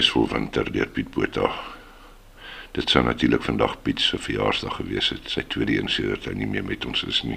[0.00, 1.50] Soetkuisvol Winter deur Piet Botha.
[2.72, 6.48] Dit sou natuurlik vandag Piet se verjaarsdag gewees het, sy tweede een sedert hy nie
[6.48, 7.36] meer met ons is nie.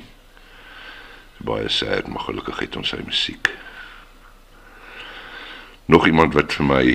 [1.43, 3.51] Baie sad, maar gelukkig het ons sy musiek.
[5.91, 6.85] Nog iemand wat vir my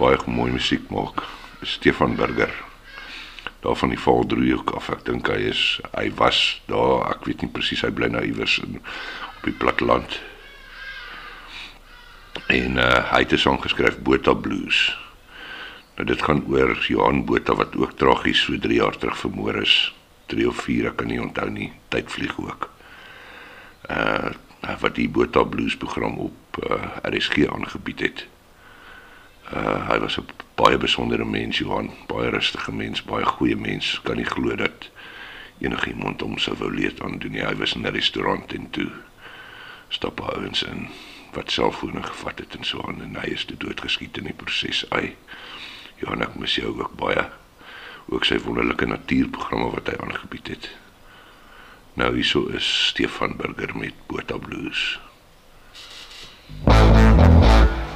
[0.00, 1.22] baie mooi musiek maak,
[1.62, 2.50] is Stefan Burger.
[3.62, 4.90] Daar van die Valdriehoek af.
[4.90, 5.62] Ek dink hy is
[5.94, 10.18] hy was daar, ek weet nie presies hy bly nou iewers in op die platteland.
[12.46, 14.98] En uh hy het 'n song geskryf Botha Blues.
[15.94, 19.94] Nou dit gaan oor Johan Botha wat ook tragies so 3 jaar terug vermoor is.
[20.26, 21.72] 3 of 4, ek kan nie onthou nie.
[21.88, 22.70] Tyd vlieg ook.
[23.90, 24.30] Uh
[24.80, 28.26] wat die Botha Blues program op uh, RSG aangebied het.
[29.52, 34.00] Uh hy was 'n baie besondere mens, Johan, baie rustige mens, baie goeie mens.
[34.04, 34.90] Kan nie glo dat
[35.58, 37.44] enigiemand hom sou wou leed aan doen nie.
[37.44, 38.90] Hy was in 'n restaurant en toe
[39.88, 40.88] stap ouens in
[41.34, 44.36] wat selfone gevat het en so aan en hy is te dood geskiet in die
[44.36, 44.84] proses.
[44.90, 45.16] Ai.
[46.00, 47.26] Johan, ek mis jou ook baie.
[48.10, 50.70] Ook sy wonderlike natuurprogramme wat hy aangebied het.
[52.00, 54.98] Nou hieso is Stefan Burger met Bota Blues.
[56.64, 57.89] Blou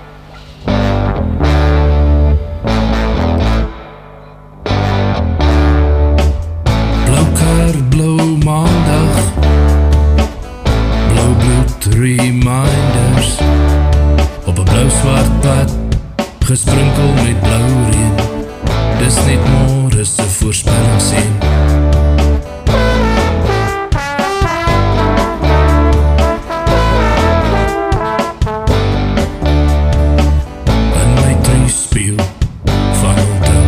[16.44, 18.12] Gesprinkel met blou reën.
[18.98, 21.32] Dis net môre se voorspelling sien.
[31.00, 32.20] In my tree speel
[33.00, 33.64] van onthou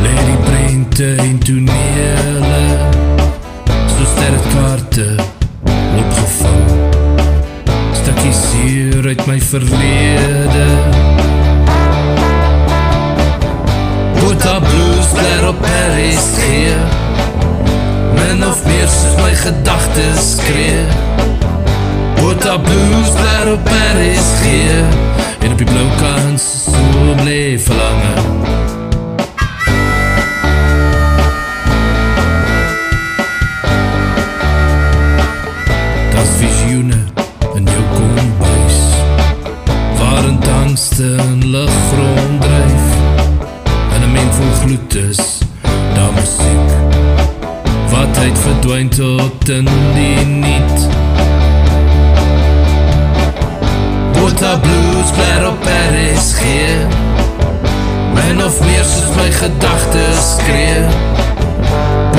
[0.00, 2.64] Lê die prente en tonele
[3.68, 5.12] So sterkaarte
[6.00, 6.90] opgevou
[8.00, 10.93] Stukkies hier uit my verlede
[14.34, 16.78] Bota blues bler op Paris hier
[18.14, 20.80] Min of meer soos my gedagtes skree.
[22.16, 24.82] Bota blues bler op Paris hier
[25.38, 28.14] En op die blou kant so bly verlange.
[36.16, 37.04] Das visioene
[37.54, 38.82] in jou kombuis
[40.02, 42.93] Waarin tangste en lig ronddryf
[44.14, 45.38] En 'n mens vol gloed is
[45.94, 46.70] daar musiek
[47.90, 50.88] Wat uit verdwyn tot in die niet.
[54.12, 56.42] Bota blues bler op RSG
[58.14, 60.84] Min of meer soos my gedagtes skree.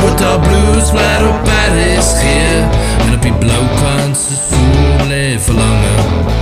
[0.02, 2.24] Bota blues bler op RSG
[3.06, 6.35] En op die blou kant se soel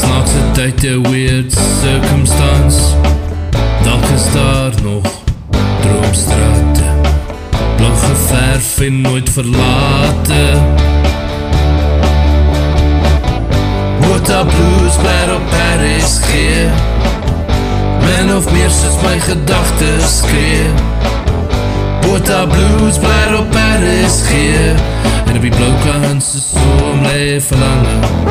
[0.00, 2.80] Is snaakse tyd 'n weird circumstance.
[3.84, 5.04] Dalk is daar nog
[5.80, 6.86] droomstrate.
[7.76, 10.44] Blou geverf en nooit verlate.
[14.00, 16.68] Bota blues bler op Paris gee.
[18.00, 20.64] Min of meer soos my gedagtes skree.
[22.00, 24.74] Bota blues bler op Paris gee.
[25.26, 28.29] En op die blou kant se soom lê verlange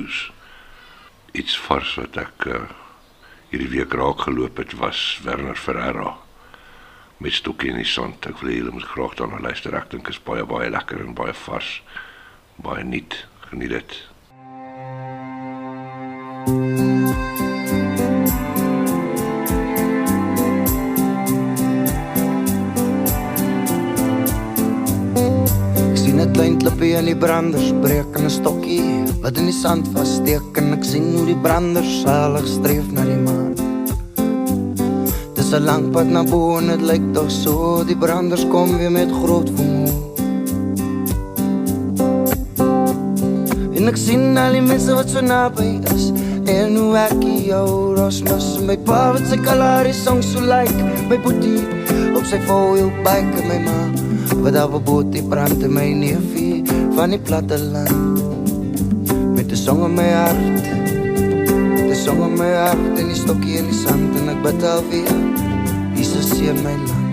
[0.00, 0.30] Blues.
[1.32, 2.62] Iets vars wat ek uh,
[3.50, 6.16] hierdie week raak geloop het was Werner Ferreira
[7.20, 8.24] met Stokkie in die sand.
[8.26, 9.76] Ek wil julle moet graag daarna luister.
[9.76, 11.76] Ek dink is baie baie lekker en baie vars.
[12.56, 13.20] Baie nuut.
[13.50, 14.00] Geniet dit.
[16.48, 17.09] Ek
[27.00, 28.82] in die branders breek in 'n stokkie
[29.22, 33.16] wat in die sand vassteek en ek sien hoe die branders salig streef na die
[33.16, 33.54] maan.
[35.36, 38.92] Dis 'n lang pad na bo en dit lyk tog so die branders kom weer
[38.92, 39.96] met groot vermoë.
[43.76, 46.12] En ek sien al die mense wat so naby is
[46.44, 50.76] en hoe ek jou rosmus my pa wat sy kalari song so like
[51.08, 51.64] my boetie
[52.12, 53.80] op sy foil bike en my ma
[54.42, 56.69] wat daar op boot die brand in my neefie
[57.00, 58.20] van die platte land
[59.34, 60.64] met 'n song in my hart
[61.88, 65.14] die song in my hart en die stokkie in die sand en ek bid alweer
[65.96, 67.08] Jesus seën my land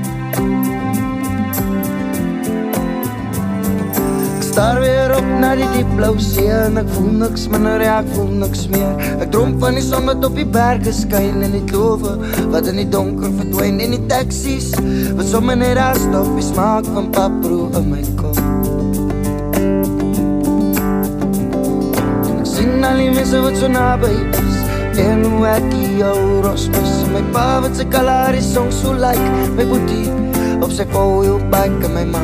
[4.50, 8.12] Staar weer op na die diep blou see en ek voel niks minder, ja, ek
[8.16, 8.94] voel niks meer.
[9.22, 12.18] Ek droom van die son wat op die berge skyn en die klowe
[12.52, 14.74] wat in die donker verdwyn en die taksies
[15.16, 18.47] wat sommer net daar stop, die smaak van paproe in my kop.
[22.88, 24.58] Al die mense wat so naby is
[25.02, 29.26] en hoe ek jou rosmus my pa wat sy kalari song so like
[29.58, 30.08] my boetie.
[30.64, 32.24] Op sy foil bike en my ma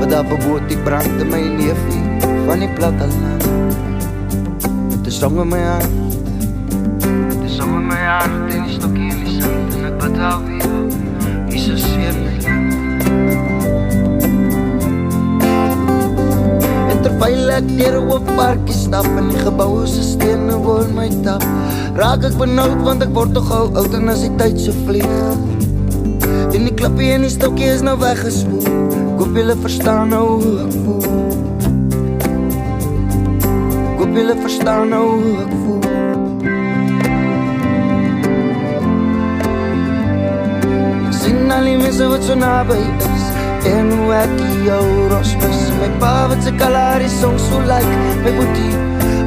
[0.00, 2.02] wat daar op boot die brand in my neefie.
[2.48, 3.46] Van die platte land
[4.90, 5.94] met 'n song in my hart.
[7.28, 9.78] Met 'n song in my hart en die stokkie in die sand.
[9.78, 10.53] En ek bid alweer
[17.04, 21.42] terwyl ek 'n oop parkie stap en die geboue se stene word my tap.
[22.00, 25.10] Raak ek benoud want ek word tog gou oud en as die tyd so vlieg.
[26.54, 28.64] En die klippie en die stokkie is nou weggespoel.
[29.18, 31.04] Koop julle verstaan nou hoe ek voel.
[33.98, 35.82] Koop julle verstaan nou hoe ek voel.
[41.08, 43.24] Ek sien al die mense wat so naby is
[43.64, 47.94] En hoe ek jou rosmis My pa wat sy kalari song so like.
[48.24, 48.72] My boetie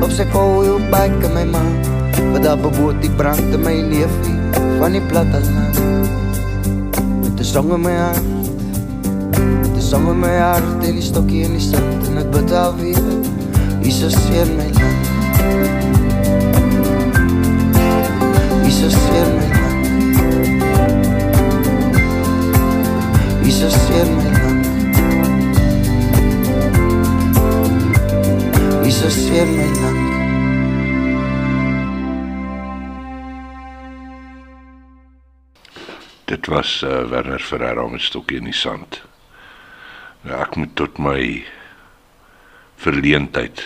[0.04, 1.64] op sy foil bike En my ma
[2.34, 4.38] wat daar beboot die brand in my neefie
[4.82, 5.80] Van die platteland
[7.22, 8.30] Met die song in my hart
[9.38, 12.56] Met die song in my hart En die stokkie in die sand En ek bid
[12.58, 13.36] alweer
[13.88, 15.08] Jesus weer my land.
[18.66, 19.86] Jesus weer my land.
[23.44, 24.27] Jesus weer my
[28.88, 30.16] land Jesus weer my land
[36.26, 39.02] Dit was uh, Werner Ferreira met stokkie in die sand.
[40.22, 41.44] Nou ek moet tot my
[42.76, 43.64] verleentheid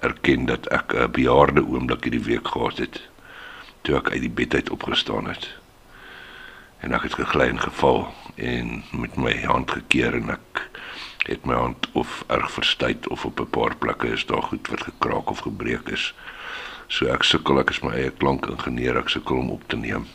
[0.00, 3.00] erken dat ek 'n bejaarde oomblik hierdie week gehad het
[3.82, 5.54] toe ek uit die bed uit opgestaan het.
[6.80, 10.70] En ek het gegly en geval en met my hand gekeer en ek
[11.26, 14.82] het my hand of erg verstuit of op 'n paar plekke is daar goed wat
[14.82, 16.14] gekraak of gebreek is.
[16.86, 20.06] So ek sukkel, ek is my eie klankingenieur, ek sukkel om op te neem.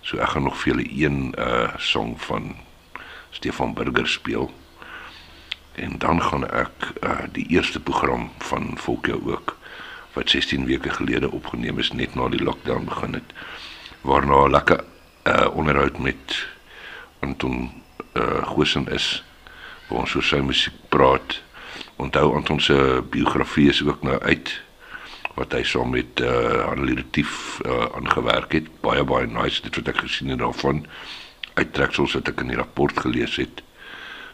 [0.00, 2.56] So ek gaan nog vir julle een uh song van
[3.30, 4.50] Stefan Burger speel.
[5.74, 9.56] En dan gaan ek uh die eerste program van Volkie ook
[10.12, 13.32] wat 16 weke gelede opgeneem is net na die lockdown begin het.
[14.00, 14.84] Waarna 'n lekker
[15.24, 16.46] uh onderhoud met
[17.20, 17.70] Anton
[18.14, 19.24] uh Gosen is
[19.88, 21.40] waar ons oor sy musiek praat.
[21.98, 24.52] Onthou Anton se biografie is ook nou uit
[25.38, 28.68] wat hy saam met uh Annelie Retief uh aangewerk het.
[28.82, 30.84] Baie baie nice dit wat ek gesien het daarvan.
[31.54, 33.62] Uittreksels wat ek in die rapport gelees het.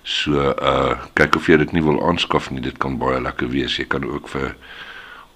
[0.02, 2.64] So uh kyk of jy dit nie wil aanskaf nie.
[2.64, 3.78] Dit kan baie lekker wees.
[3.78, 4.56] Jy kan ook vir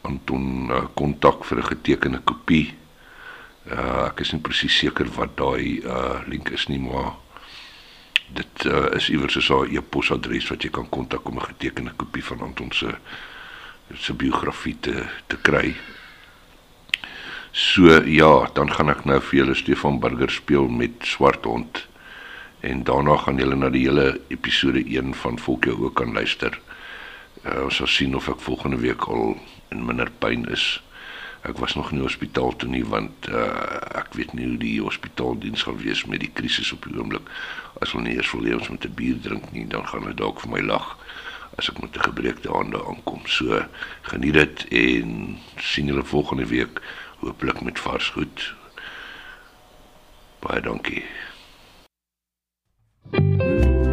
[0.09, 2.75] Anton kontak uh, vir 'n getekende kopie.
[3.69, 7.17] Uh ek is nie presies seker wat daai uh link is nie, maar
[8.35, 12.25] dit uh, is iewers so 'n e-posadres wat jy kan kontak om 'n getekende kopie
[12.25, 12.95] van Anton se
[13.95, 15.75] se biografie te te kry.
[17.53, 21.87] So ja, dan gaan ek nou vir julle Stefan Burger speel met Swart Hond
[22.61, 26.61] en daarna gaan julle na die hele episode 1 van Volkie ook kan luister.
[27.45, 29.37] Uh, ons sal sien of ek volgende week al
[29.71, 30.83] in minder pyn is.
[31.43, 35.63] Ek was nog nie hospitaal toe nie want uh, ek weet nie hoe die hospitaaldiens
[35.63, 37.31] gaan wees met die krisis op die oomblik.
[37.81, 40.19] As hulle nie eers wil hê ons moet 'n bier drink nie, dan gaan hulle
[40.19, 40.97] dalk vir my lag
[41.59, 43.23] as ek met 'n gebreekte hande aankom.
[43.27, 43.65] So
[44.03, 46.83] geniet dit en sien julle volgende week
[47.19, 48.55] hooplik met vars goed.
[50.39, 51.05] Baie dankie.
[53.11, 53.88] Die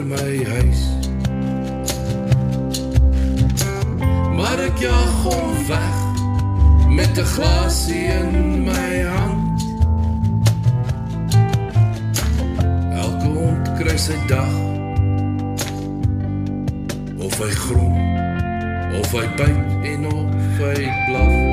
[0.00, 0.80] voor my huis.
[4.36, 5.96] Maar ek jag hom weg
[6.88, 9.62] met 'n glasie in my hand.
[12.92, 14.54] Elke hond kry sy dag.
[17.18, 17.96] Of hy grom,
[19.00, 21.49] of hy byt en of hy blaf.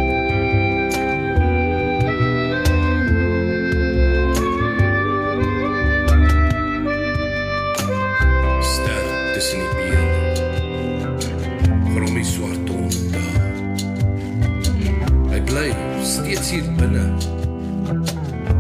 [16.28, 17.06] Steeds hier binne.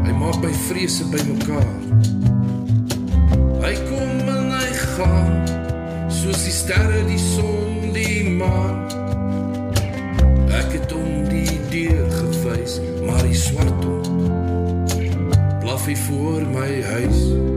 [0.06, 1.68] Hy maak my vrese bymekaar.
[3.60, 5.34] Hy kom en hy gaan,
[6.08, 8.88] soos die sterre, die son, die maan.
[10.48, 14.16] Ek het hom die deur gewys, maar die swart hond
[15.60, 17.57] blaf hy voor my huis.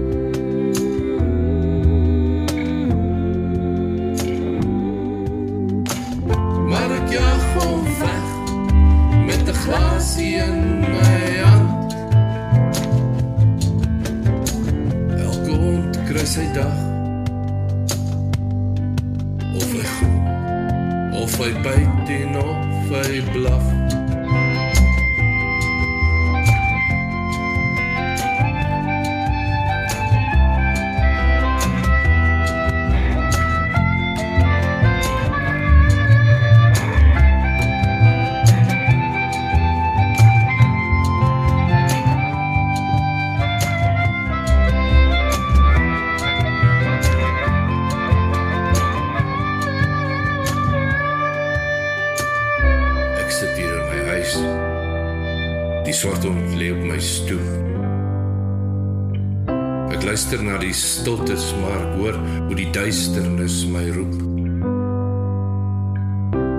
[61.00, 62.16] Stiltes, maar ek hoor
[62.49, 64.16] hoe die duisternis my roep.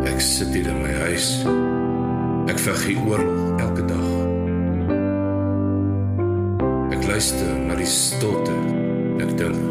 [0.09, 1.27] Ek sit hier in my huis.
[2.49, 3.21] Ek veg hier oor
[3.61, 4.07] elke dag.
[6.97, 8.57] Ek luister na die stilte.
[9.21, 9.70] Ek dink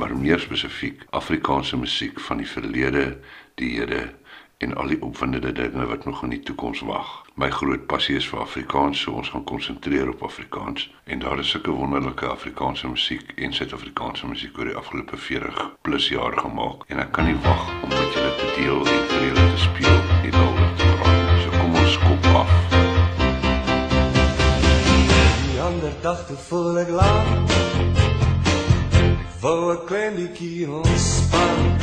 [0.00, 3.18] maar meer spesifiek Afrikaanse musiek van die verlede,
[3.54, 4.08] die hede
[4.58, 7.10] en al die opwindende dinge wat nog in die toekoms wag.
[7.34, 11.52] My groot passie is vir Afrikaans, so ons gaan konsentreer op Afrikaans en daar is
[11.52, 17.04] sulke wonderlike Afrikaanse musiek en Suid-Afrikaanse musiek oor die afgelope 40 plus jaar gemaak en
[17.04, 20.36] ek kan nie wag om met julle te deel en vir julle te speel en
[20.38, 21.32] daaroor te praat.
[21.44, 22.58] So kom ons kop af.
[25.44, 27.99] Die ander dag toe voel ek laat
[29.40, 31.78] wou een klein bykie ontspan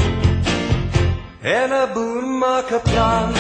[1.42, 3.34] En een boer maak een plan.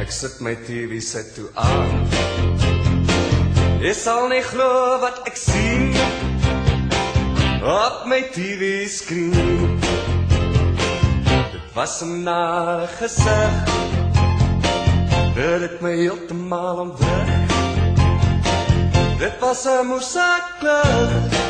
[0.00, 2.08] Ek sit my TV set toe aan
[3.82, 5.94] Jy sal nie glo wat ek sien
[7.62, 9.78] Op my TV screen
[11.52, 13.70] Dit was nare gezicht
[15.38, 17.42] Wil ek my heeltemaal omdruk
[19.22, 21.41] Dit was 'n moesaklug.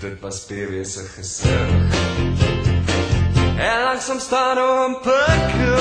[0.00, 1.50] Dit was PW se gesig.
[3.58, 5.78] En langsom staan om pikkel.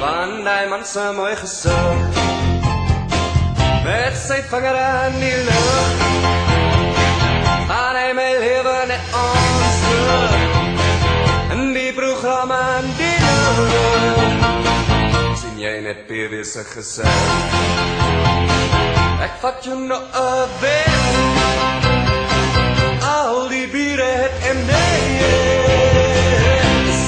[0.00, 2.20] Van die man se mooi gesig
[3.82, 6.02] Met sy vinger in die lucht.
[7.66, 12.60] Gaan hy my leven net ons terug In die programma
[15.62, 17.54] jy net PW se gezicht
[19.22, 20.96] Ek vat jou nou een weg
[23.06, 25.22] Al die biere het en nee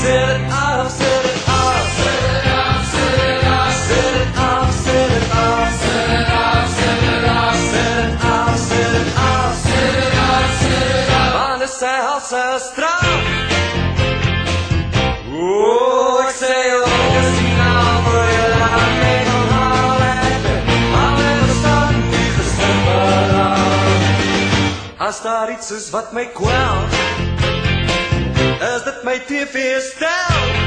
[0.03, 4.69] Zet het af, zet het af Zet het af, zet het af Zet het af,
[4.85, 9.55] zet het af Zet het af, zet het af Zet het af, zet het af
[9.67, 13.04] Zet het af, zet het af Want dit is selfs
[25.05, 26.77] As daar iets is wat my kwel
[28.73, 30.63] Is dit my TV stel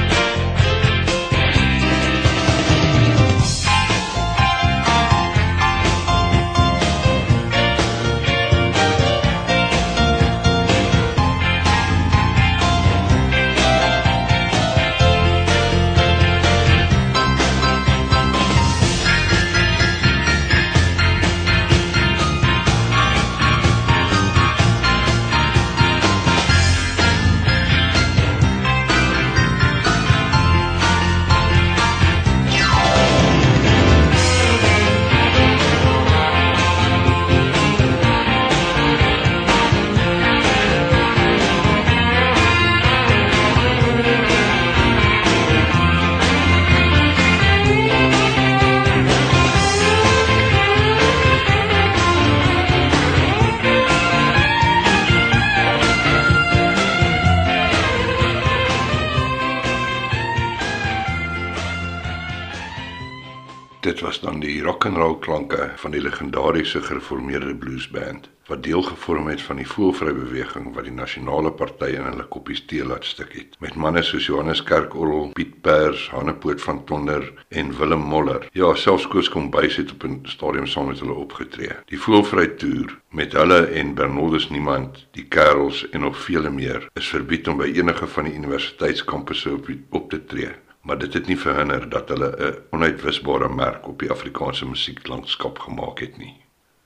[63.88, 69.28] was dan die rock and roll klanke van die legendariese gereformeerde bluesband wat deel gevorm
[69.28, 73.32] het van die voelvry beweging wat die nasionale party in hulle koppies teel laat stuk
[73.36, 78.48] het met manne soos Johannes Kerkorrel, Piet Pers, Hannepoort van Tonder en Willem Moller.
[78.52, 81.80] Ja, selfs Koos Kombuis het op 'n stadium saam met hulle opgetree.
[81.86, 87.08] Die voelvry toer met hulle en Bernardus Niemand, die Kerels en nog vele meer is
[87.08, 91.40] verbied om by enige van die universiteitskampusse op, op te tree maar dit het nie
[91.40, 96.46] verhinder dat hulle 'n onuitwisbare merk op die Afrikaanse musieklandskap gemaak het nie.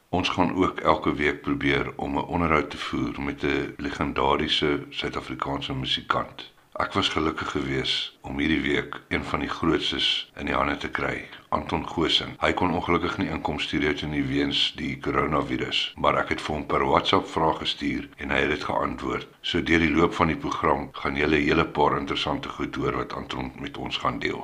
[0.10, 5.74] Ons gaan ook elke week probeer om 'n onderhoud te voer met 'n legendariese Suid-Afrikaanse
[5.74, 6.52] musikant.
[6.82, 10.06] Ek was gelukkig geweest om hierdie week een van die grootstes
[10.42, 12.32] in die hande te kry, Anton Gosing.
[12.42, 16.56] Hy kon ongelukkig nie inkom studio toe nie weens die koronavirus, maar ek het vir
[16.56, 19.30] hom per WhatsApp vrae gestuur en hy het dit geantwoord.
[19.46, 22.98] So deur die loop van die program gaan jy 'n hele paar interessante goed hoor
[23.04, 24.42] wat Anton met ons gaan deel.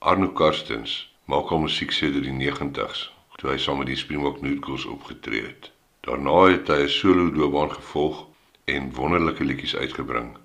[0.00, 0.98] Arno Karstens
[1.30, 3.06] maak al musiek sedert die 90's,
[3.38, 5.70] toe hy saam met die Springbok Noodles opgetree het.
[6.00, 8.26] Daarna het hy 'n solo loopbaan gevolg
[8.64, 10.39] en wonderlike liedjies uitgebring.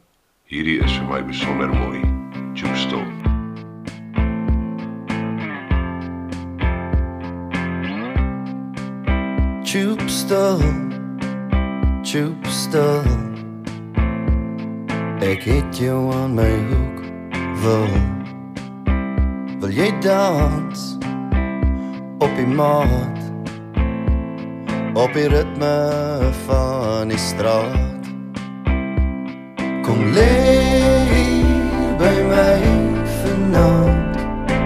[0.45, 2.03] Hierdie is vir my besonder mooi.
[2.53, 3.01] Jukstel.
[9.65, 10.61] Tjupstel,
[12.05, 13.09] tjupstel
[15.25, 17.01] Ek het jou aan my hoek
[17.65, 17.89] wil.
[19.65, 20.85] Wil jy dans?
[22.21, 23.17] Op die maat.
[24.93, 25.75] Op die ritme
[26.45, 27.94] van die straat
[29.85, 32.61] Kom lê hier by my
[33.21, 34.15] vanaand.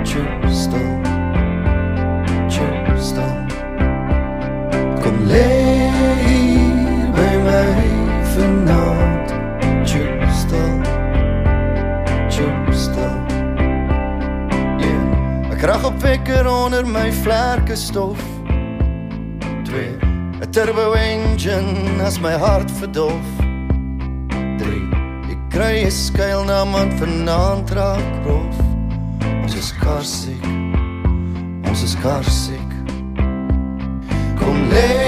[0.08, 1.02] Tjupstel,
[2.48, 3.36] tjupstel
[5.04, 5.50] Kom lê
[6.24, 7.82] hier by my
[8.32, 9.34] vanaand.
[9.84, 10.80] Tjupstel,
[12.30, 13.20] tjupstel
[14.80, 15.04] Een,
[15.52, 18.24] ek rag op wekker onder my vlerke stof.
[19.68, 19.92] Twee,
[20.40, 23.39] een turbo engine as my hart verdof
[25.60, 28.56] kry een skuilnaam want vanaand raak rof
[29.42, 30.46] Ons is karsiek,
[31.68, 32.72] ons is karsiek
[34.40, 34.99] Kom lê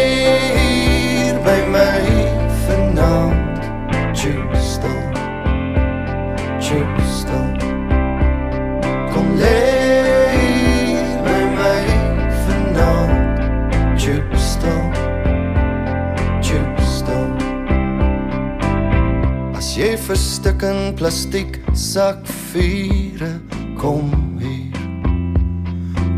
[20.42, 23.42] verstik in plastiek sakviere.
[23.78, 24.74] Kom hier,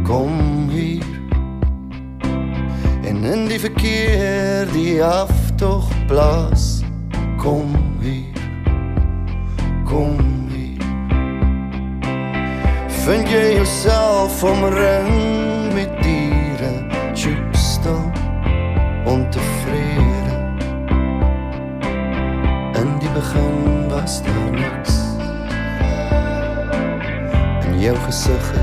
[0.03, 1.03] kom hier.
[3.03, 6.83] En in die verkeer die aftog blaas.
[7.38, 8.39] Kom hier,
[9.83, 10.15] kom
[10.47, 10.79] hier.
[13.03, 15.32] Vind jy jouself omring
[28.13, 28.62] In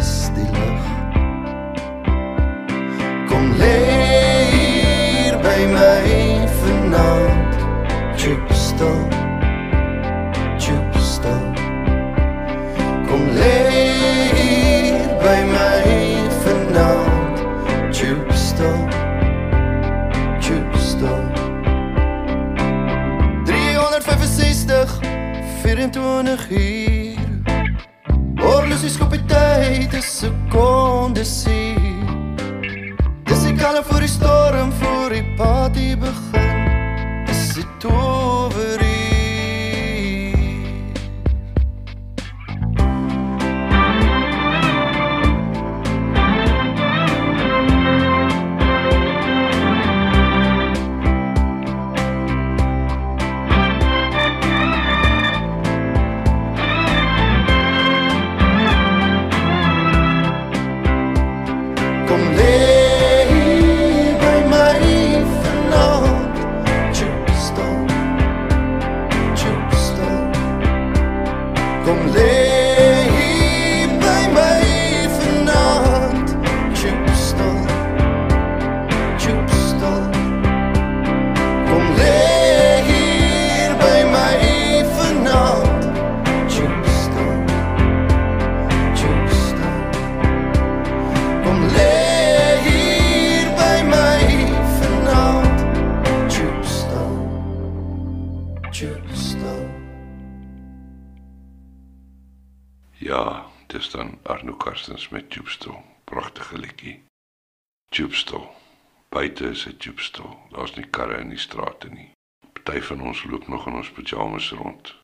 [113.20, 114.94] ons loop nog in ons pyjamas rond.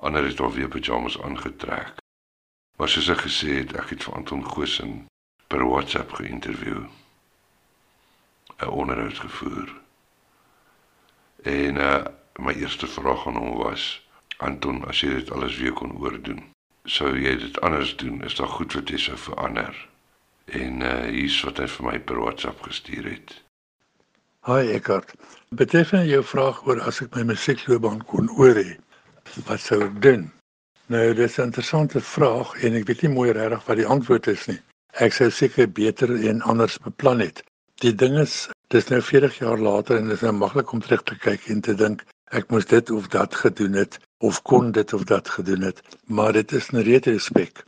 [0.00, 1.94] Ander het alweer pyjamas aangetrek.
[2.76, 4.94] Maar soos ek gesê het, ek het vir Anton Goosen
[5.46, 6.82] per WhatsApp geïnterview.
[8.58, 9.68] 'n Onderhoud gevoer.
[11.42, 12.04] En uh
[12.38, 14.02] my eerste vraag aan hom was:
[14.36, 16.42] "Anton, as jy dit alles weer kon oordoen,
[16.84, 18.22] sou jy dit anders doen?
[18.24, 19.88] Is daar goed wat jy sou verander?"
[20.44, 23.42] En uh hier's wat hy vir my per WhatsApp gestuur het.
[24.46, 25.14] Hi Eckart.
[25.52, 28.70] Betreffende jou vraag oor as ek my musiekloopbaan kon oor hê,
[29.44, 30.22] wat sou ek doen?
[30.88, 34.46] Nou, dis 'n interessante vraag en ek weet nie mooi regtig wat die antwoord is
[34.48, 34.56] nie.
[35.06, 37.42] Ek sou seker beter en anders beplan het.
[37.84, 41.02] Die ding is, dis nou 40 jaar later en dit is nou maklik om terug
[41.02, 44.92] te kyk en te dink ek moes dit of dat gedoen het of kon dit
[44.92, 47.64] of dat gedoen het, maar dit is 'n retrospek.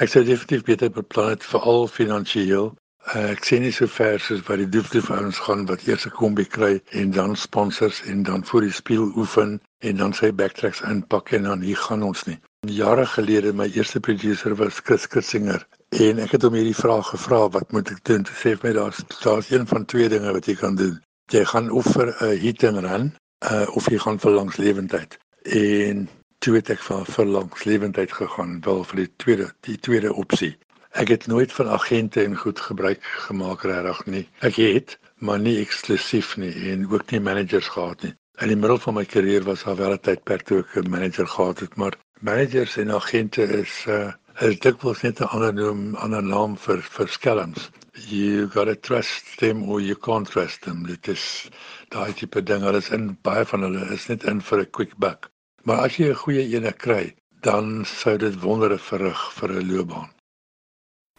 [0.00, 2.72] Ek sou definitief beter beplan het veral finansiëel.
[3.08, 6.12] Uh, ek sien nie so ver soos wat die doofdoef ouens gaan wat eers 'n
[6.16, 10.82] kombi kry en dan sponsors en dan vir die speel oefen en dan sy backtracks
[10.90, 12.36] inpak en dan hier gaan ons nie.
[12.66, 15.64] Jare gelede my eerste producer was Chris Kissinger
[16.04, 18.28] en ek het hom hierdie vraag gevra wat moet ek doen?
[18.28, 21.00] Hy sê vir my daar's daar's een van twee dinge wat jy kan doen.
[21.32, 23.12] Jy gaan vir 'n uh, hit and run
[23.50, 25.18] uh, of jy gaan vir langslewendheid.
[25.44, 26.08] En
[26.44, 30.56] toe het ek vir vir langslewendheid gegaan, wel vir die tweede die tweede opsie.
[30.98, 34.22] Ek het nooit van agente en goed gebruik gemaak regtig nie.
[34.42, 38.10] Ek het, maar nie eksklusief nie en ook nie managers gehad nie.
[38.42, 41.28] In die middel van my karier was daar wel 'n tydperk toe ek 'n manager
[41.34, 44.10] gehad het, maar managers en agente is uh
[44.48, 47.70] is dikwels net 'n ander naam, ander naam vir vir skelms.
[48.08, 50.86] You got to trust them or you can't trust them.
[50.86, 51.48] Dit is
[51.88, 52.62] daai tipe ding.
[52.62, 55.30] Hulle is in baie van hulle is net in vir 'n quick buck.
[55.62, 60.17] Maar as jy 'n goeie ene kry, dan sou dit wondere verrig vir 'n loopbaan.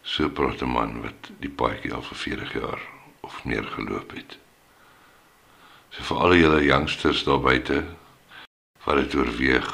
[0.02, 2.80] So praat 'n man wat die paadjie al vir 40 jaar
[3.20, 4.38] of meer geloop het.
[5.90, 7.84] So vir al julle youngsters daar buite
[8.84, 9.70] wat dit oorweeg.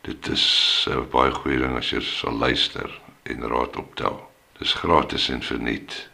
[0.00, 4.32] Dit is 'n baie goeie ding as jy sal luister en raad optel.
[4.58, 6.08] Dis gratis en verniet.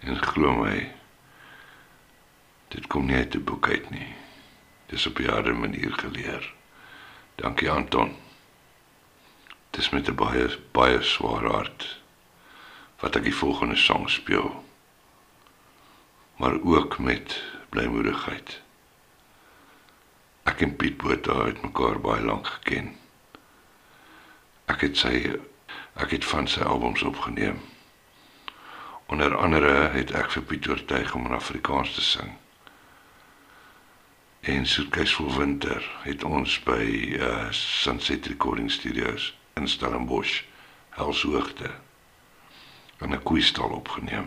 [0.00, 0.92] En glo my,
[2.68, 4.14] dit kom nie uit 'n boek uit nie.
[4.86, 6.54] Dis op 'n harde manier geleer.
[7.34, 8.25] Dankie Anton.
[9.76, 11.82] Dis met 'n baie baie swaar hart
[13.00, 14.64] wat ek die volgende sang speel.
[16.36, 18.60] Maar ook met blymoedigheid.
[20.42, 22.96] Ek en Piet Botha het mekaar baie lank geken.
[24.64, 25.36] Ek het sy
[25.92, 27.60] ek het van sy albums opgeneem.
[29.06, 32.36] Onder andere het ek vir Piet oortuig om in Afrikaans te sing.
[34.40, 40.42] En Soetkeis vir Winter het ons by uh, Sunset Recording Studios in Stellenbosch,
[40.90, 41.70] Helshoogte,
[43.00, 44.26] in 'n koeistal opgeneem.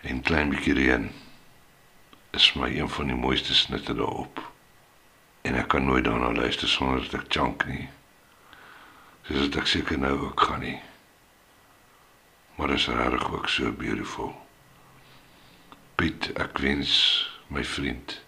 [0.00, 1.10] En klein bietjie reën
[2.30, 4.52] is my een van die mooiste snitte daarop.
[5.40, 7.88] En ek kan nooit daarna luister sonder dat ek chunk nie.
[9.22, 10.80] Soos dit ek seker nou ook gaan nie.
[12.54, 14.46] Maar is regtig ook so beautiful.
[15.94, 18.22] Piet, ek wens my vriend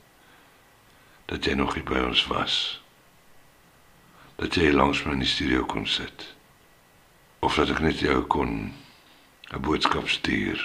[1.25, 2.82] dat jy nog hier by ons was.
[4.43, 6.25] Dat jy langs my in die studio kon sit.
[7.47, 8.73] Of dat ek net jou kon
[9.53, 10.59] 'n boodskap stuur.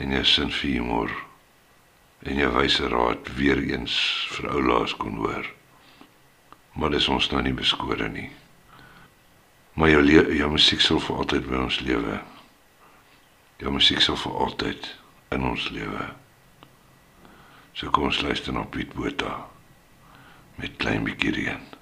[0.00, 1.10] En jy sin vir humor
[2.22, 3.96] en jou wyse raad weer eens
[4.30, 5.46] vir ou laas kon hoor.
[6.72, 8.30] Maar dis ons nou nie beskore nie.
[9.72, 10.04] Maar jou
[10.36, 12.20] jou musiek sal vir altyd by ons lewe.
[13.58, 14.96] Jou musiek sal vir altyd
[15.30, 16.08] in ons lewe.
[17.72, 19.46] So kom ons luister na Piet Botha
[20.56, 21.79] met klein bietjie reën.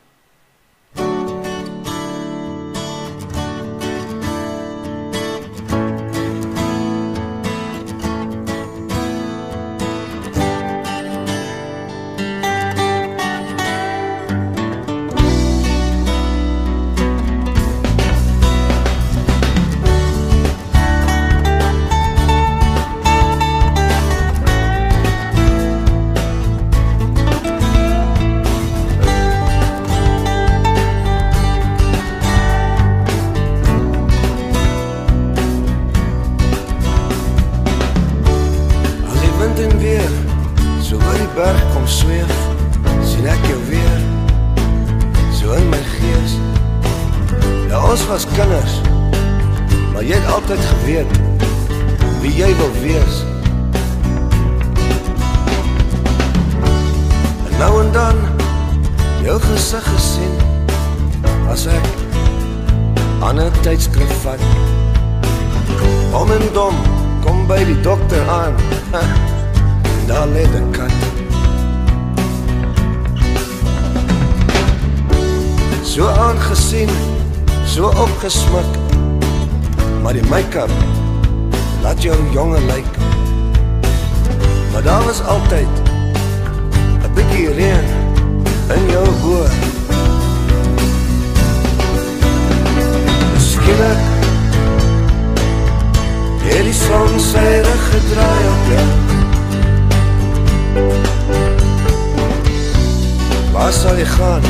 [103.68, 104.44] Waar sal jy gaan?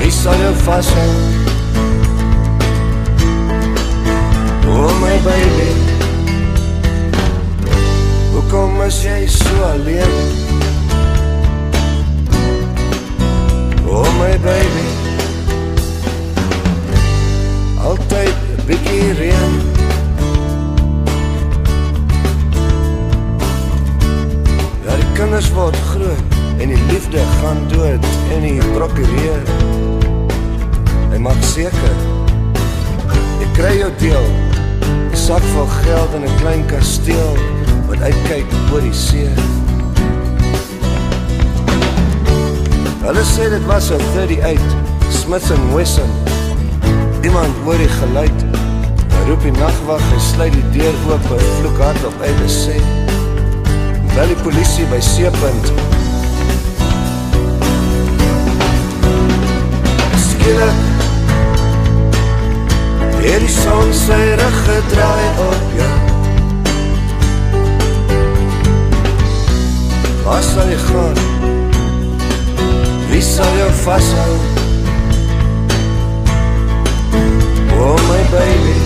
[0.00, 1.10] Wie sal jou vashou?
[4.64, 5.68] Oh my baby
[8.32, 10.16] Hoekom is jy so alleen?
[13.84, 14.88] Oh my baby
[17.84, 19.77] Altyd 'n bietjie reën
[25.18, 28.04] kinders word groot en die liefde gaan dood
[28.34, 29.48] en die prokureur
[31.10, 31.96] Hy maak seker
[33.40, 37.34] jy kry jou deel 'n sak vol geld en 'n klein kasteel
[37.88, 39.32] wat uitkyk oor die see.
[43.02, 44.62] Hulle sê dit was 'n 38
[45.10, 46.10] Smith and Wesson.
[47.26, 48.38] Iemand hoor die geluid.
[49.16, 52.54] Hy roep die nagwag en sluit die deur oop en vloek hard op uit en
[52.62, 53.07] sê:
[54.18, 55.68] "Bel die polisie by Seepunt."
[60.18, 60.86] Skielik
[63.38, 65.98] Het die son sy rug gedraai op jou
[70.24, 71.20] Waar sal jy gaan?
[73.12, 74.32] Wie sal jou vashou?
[77.78, 78.80] Oh my baby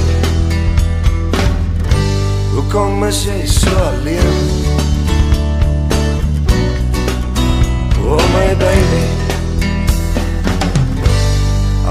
[2.53, 4.72] Hoekom is jy so alleen?
[8.15, 9.05] Oh my baby.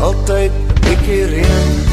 [0.05, 1.90] Altyd 'n bietjie reën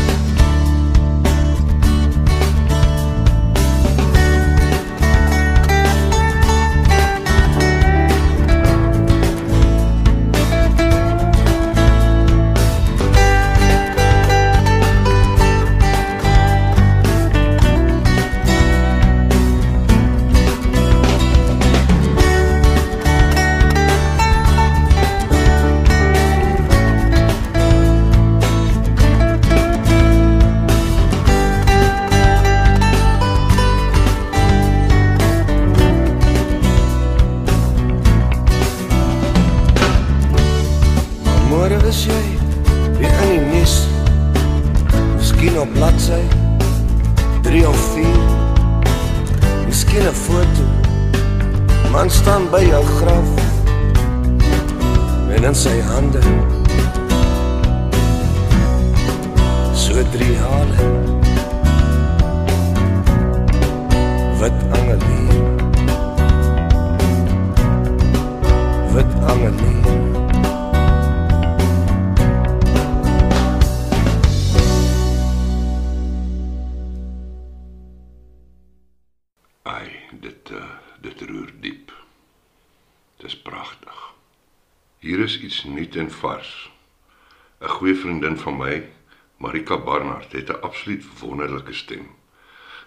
[90.89, 92.07] absoluut wonderlike stem.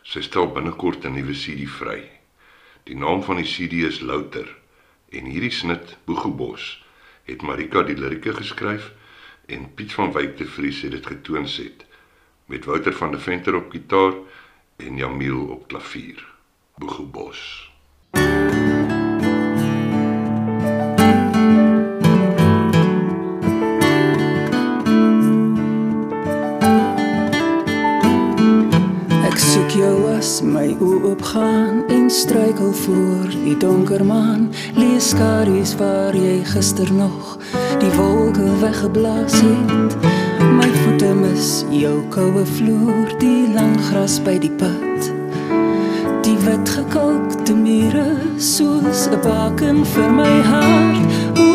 [0.01, 2.09] Sy stel binnekort 'n nuwe CD vry.
[2.83, 4.47] Die naam van die CD is Louter
[5.09, 6.83] en hierdie snit Boegoebos
[7.23, 8.91] het Marika die lirieke geskryf
[9.45, 11.85] en Piet van Wyk te Vries het dit getoon set
[12.45, 14.13] met Wouter van der Venter op gitaar
[14.77, 16.25] en Jamiel op klavier.
[16.77, 17.69] Boegoebos.
[18.11, 18.60] Ek
[31.35, 34.51] oopgaan en struikel voor die donker maan.
[34.75, 37.37] Lees skadu's waar jy gister nog
[37.79, 39.95] die wolke weggeblaas het.
[40.57, 45.11] My voete mis jou koue vloer, die lang gras by die pad.
[46.21, 51.05] Die wit gekalkte mure soos 'n baken vir my hart.
[51.39, 51.47] O,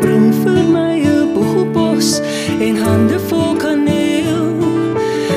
[0.00, 2.20] bring vir my 'n boegbos
[2.60, 4.56] en hande vol kaneel.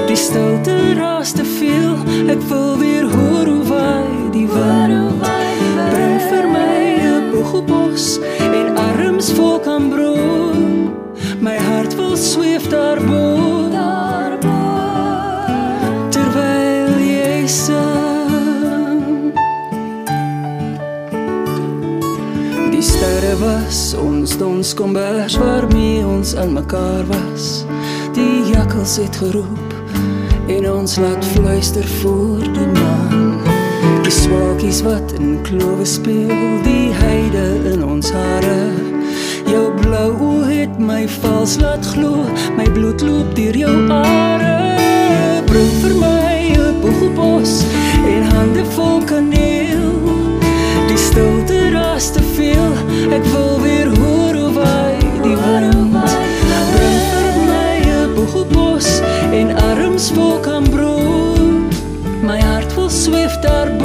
[0.08, 1.96] Die stilte raas te veel,
[2.28, 3.11] ek wil weer
[12.22, 14.58] sweef daarbo daarbo
[16.14, 19.32] terwyl jy sing.
[22.70, 27.66] Die sterre was ons dons kombers waarmee ons aan mekaar was.
[28.14, 29.74] Die jakkels het geroep
[30.46, 33.42] en ons laat fluister voor die maan.
[34.06, 38.62] Die swaakies wat in klowe speel die heide in ons hare.
[39.50, 42.26] Jou blou oë het my vals laat glo,
[42.58, 44.76] my bloed loop deur jou are.
[45.50, 47.54] Bring vir my 'n boegelbos
[48.14, 49.90] en hande vol kaneel.
[50.90, 52.72] Die stilte raas te veel,
[53.18, 56.14] ek wil weer hoor hoe waai die wind.
[56.74, 58.90] Bring vir my 'n boegelbos
[59.40, 61.66] en arms vol kambroe.
[62.22, 63.81] My hart wil sweef daarbo.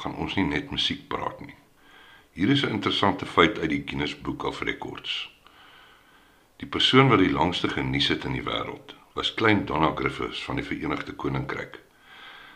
[0.00, 1.56] Gaan ons nie net musiek praat nie.
[2.32, 5.30] Hier is 'n interessante feit uit die Guinness Book of Records.
[6.56, 10.56] Die persoon wat die langste genies het in die wêreld was klein Donna Griffiths van
[10.56, 11.80] die Verenigde Koninkryk.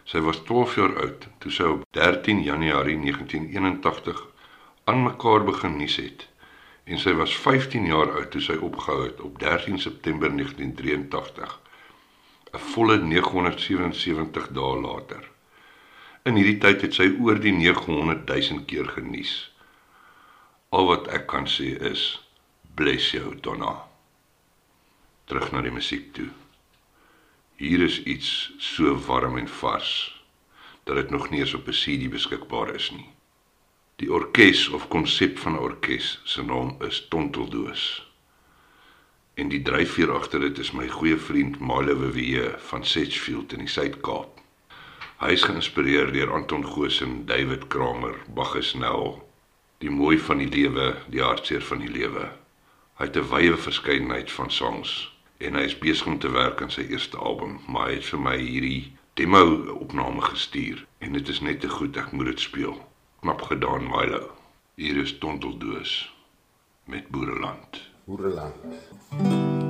[0.05, 4.27] Sy was 12 jaar oud toe sy op 13 Januarie 1981
[4.85, 6.29] aan mekaar begin nies het
[6.85, 11.61] en sy was 15 jaar oud toe sy opgehou het op 13 September 1983.
[12.55, 15.34] 'n Volle 977 dae later.
[16.25, 19.33] In hierdie tyd het sy oor die 900 000 keer genies.
[20.73, 22.05] Al wat ek kan sê is
[22.79, 23.75] bless jou Donna.
[25.29, 26.31] Terug na die musiek toe.
[27.61, 29.91] Hier is iets so warm en vars
[30.89, 33.11] dat dit nog nie eens op 'n CD beskikbaar is nie.
[34.01, 37.85] Die orkes of konsep van 'n orkes se naam is Tonteldoos.
[39.35, 43.69] En die dryfveer agter dit is my goeie vriend Milo Wewe van Sedgefield in die
[43.69, 44.34] Suid-Kaap.
[45.25, 49.15] Hy is geïnspireer deur Anton Goosen, David Kramer, Bacchus Nel,
[49.81, 52.27] die mooi van die lewe, die hartseer van die lewe.
[53.01, 56.71] Hy het 'n wye verskeidenheid van songs en hy is besig om te werk aan
[56.71, 61.41] sy eerste album, maar hy het vir my hierdie demo opname gestuur en dit is
[61.41, 62.77] net te goed, ek moet dit speel.
[63.21, 64.31] Knap gedaan, Milo.
[64.77, 66.13] Hier is Tonteldoos
[66.85, 67.81] met Boereland.
[68.05, 69.64] Boereland.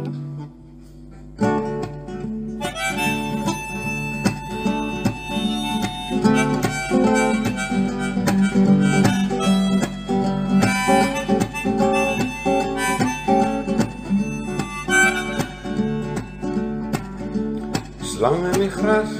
[18.24, 19.10] Slang in die gras.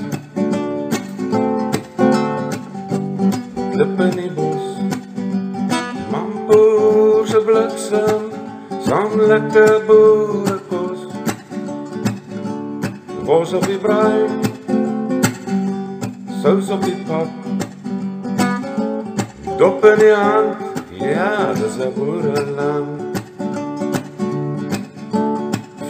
[3.73, 4.63] Klip in die bos.
[6.11, 8.23] Mampoer se bliksem,
[8.87, 11.03] saam lekker boerekos.
[13.27, 14.25] Bos op die braai.
[16.41, 17.29] Sous op die pap.
[19.59, 20.57] Dop in die hand,
[21.03, 23.21] ja, dis 'n boereland.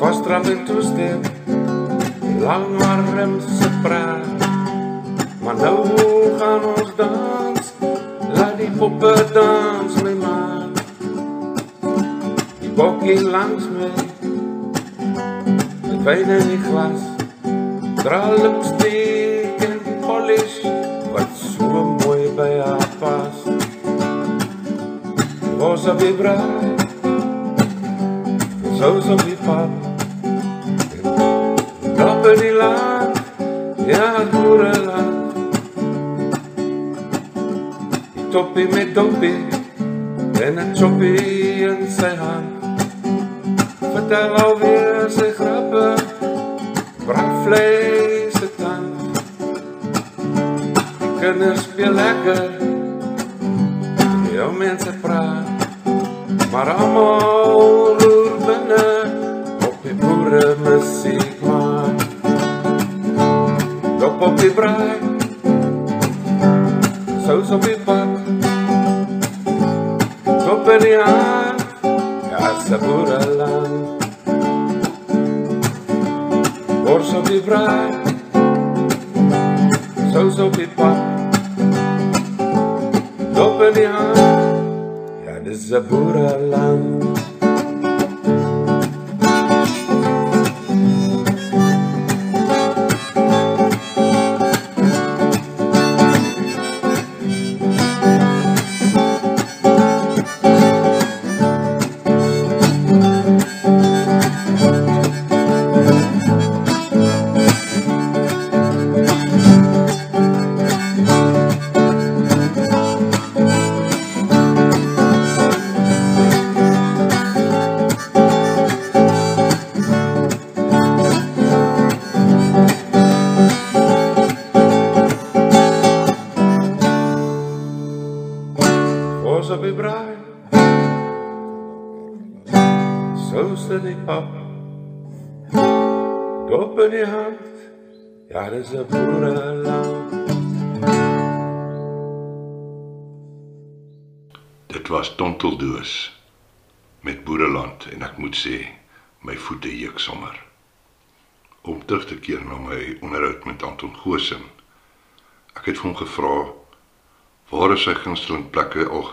[0.02, 1.33] Vastrap en toestel,
[2.44, 4.42] lang arm se praat.
[5.40, 5.86] Maar nou
[6.38, 7.72] gaan ons dans,
[8.36, 10.72] laat die poppe dans my man.
[12.60, 13.90] Die bokkie langs my,
[15.88, 17.08] met wyn in die glas.
[18.02, 20.60] Dra lipstick en polish,
[21.16, 23.44] wat so mooi by haar pas.
[25.64, 26.74] Ons op die braai,
[38.34, 39.46] toppie met doppie
[40.42, 42.64] en een choppie in sy hand.
[43.78, 45.84] Vertel alweer sy grappe,
[47.06, 49.20] brak vlees het tand.
[51.20, 52.50] kinders speel lekker.
[54.26, 55.46] Die ou mense praat.
[56.50, 58.13] Maar almal
[64.44, 64.73] Dop op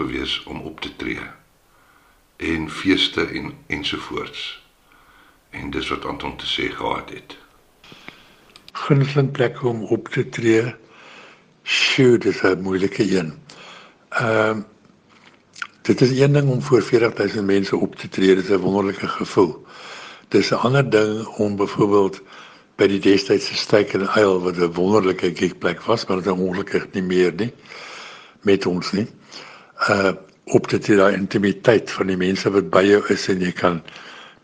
[0.01, 1.29] gewees om op te tree
[2.41, 4.63] en feeste en ensovoorts.
[5.49, 7.37] En dis wat Anton te sê gehad het.
[8.71, 10.75] gunsteling plekke om op te tree.
[11.63, 13.33] Sjoe, dis 'n moeilike een.
[14.09, 14.61] Ehm
[15.81, 19.07] dit is een ding om voor 40000 mense op te tree, dit is 'n wonderlike
[19.07, 19.65] gevoel.
[20.27, 22.21] Dis 'n ander ding om byvoorbeeld
[22.75, 26.91] by die destydse Steak and Ale wat 'n wonderlike gigplek was, maar dit is ongelukkig
[26.91, 27.53] nie meer nie
[28.41, 29.07] met ons nie.
[29.89, 30.11] Uh
[30.51, 33.77] op te tree daai intimiteit van die mense wat by jou is en jy kan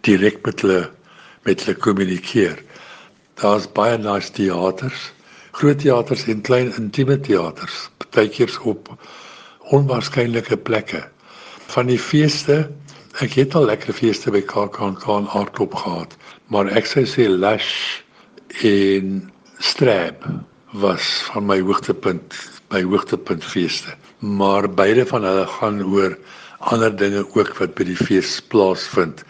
[0.08, 0.86] direk met hulle
[1.48, 2.62] met hulle kommunikeer.
[3.42, 5.12] Daar's baie nice teaters,
[5.58, 8.92] groot teaters en klein intieme teaters, partykeers op
[9.76, 11.04] onwaarskynlike plekke.
[11.74, 12.68] Van die feeste,
[13.24, 16.14] ek het al lekker feeste by KAKNK en Aardklop gehad,
[16.54, 18.04] maar ek sou sê Lush
[18.64, 19.20] en
[19.60, 20.24] Strab
[20.78, 22.36] was van my hoogtepunt,
[22.72, 23.96] my hoogtepunt feeste.
[24.20, 26.18] Maar beide van hulle gaan oor
[26.60, 29.24] ander dinge ook wat by die fees plaasvind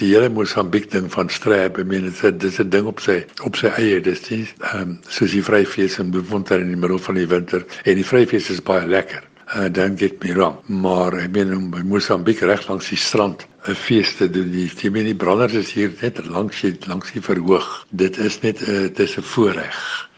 [0.00, 3.18] die hele Mosambiek ding van Strab, ek meen dit is dis 'n ding op sy
[3.44, 6.98] op sy eie, dis nie ehm um, soos die Vryfees in Bloemfontein in die middel
[6.98, 9.26] van die winter en die Vryfees is baie lekker.
[9.50, 13.46] Uh, don't get me wrong, maar ek meen om by Mosambiek reg langs die strand
[13.68, 14.50] 'n fees te doen.
[14.52, 17.84] Die die menie branders is hier net langs die langs die verhoog.
[17.90, 20.09] Dit is net 'n uh, dis 'n voorreg.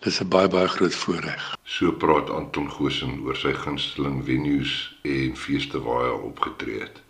[0.00, 1.56] Dis 'n baie baie groot voorreg.
[1.62, 7.02] So praat Anton Goosen oor sy gunsteling venues en feeste waar hy opgetree het.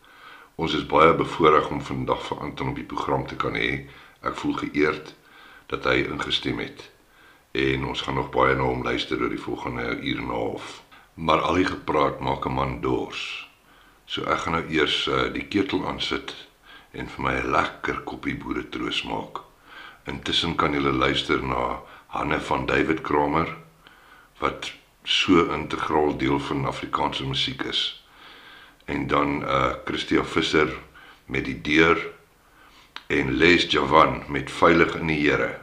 [0.55, 3.86] Ons is baie bevoorreg om vandag vir Anton op die program te kan hê.
[4.26, 5.14] Ek voel geëerd
[5.66, 6.91] dat hy ingestem het.
[7.53, 10.82] En ons gaan nog baie na hom luister oor die volgende uur en 'n half.
[11.14, 13.49] Maar al die gepraat maak 'n man dors.
[14.05, 16.34] So ek gaan nou eers uh, die ketel aansit
[16.91, 19.41] en vir my 'n lekker koppie boeretroos maak.
[20.05, 21.78] Intussen kan julle luister na
[22.11, 23.57] Hanne van David Kramer
[24.39, 24.73] wat
[25.05, 28.05] so integraal deel van Afrikaanse musiek is
[28.85, 30.73] en dan uh Christia Visser
[31.27, 31.99] met die deur
[33.07, 35.59] en Les Javan met veilig in die Here.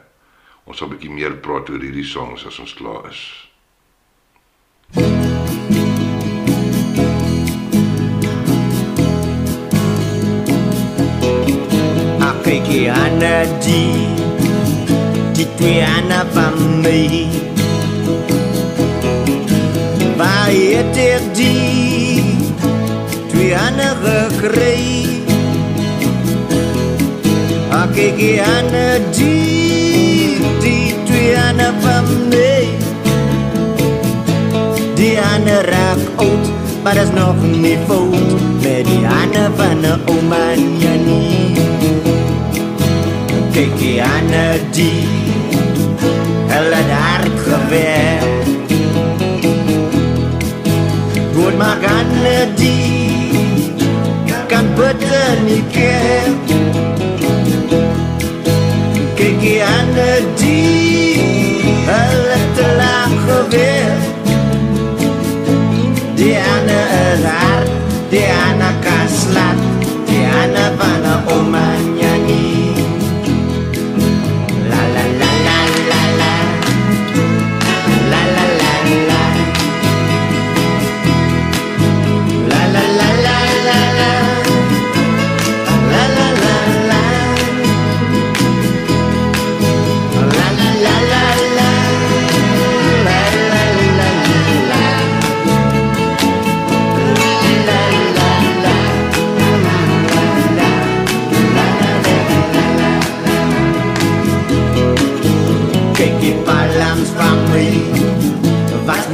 [0.64, 3.20] Ons sal 'n bietjie meer praat oor hierdie songs as ons klaar is.
[12.20, 14.27] Akekiana di
[15.58, 17.26] Titiana van mij
[20.16, 22.22] Waar je ter die
[23.28, 25.06] Titiana gekry
[27.70, 32.68] Akekiana di Titiana van mij
[34.94, 36.48] Die ander raak oud
[36.82, 38.40] Maar dat is nog niet fout.
[38.62, 41.56] Met die ander van de oma Janie
[43.52, 45.18] Kyk die ander die
[46.60, 48.18] ledarkowie
[51.34, 52.06] Goed maar aan
[52.54, 53.42] die
[54.46, 56.22] kan putten niet keer
[59.14, 59.94] Kijk je aan
[60.36, 61.20] die
[61.86, 63.96] hulle te lachen weer
[66.14, 66.80] Die ene
[67.12, 67.68] is hard,
[68.10, 68.58] die ene
[70.78, 71.97] van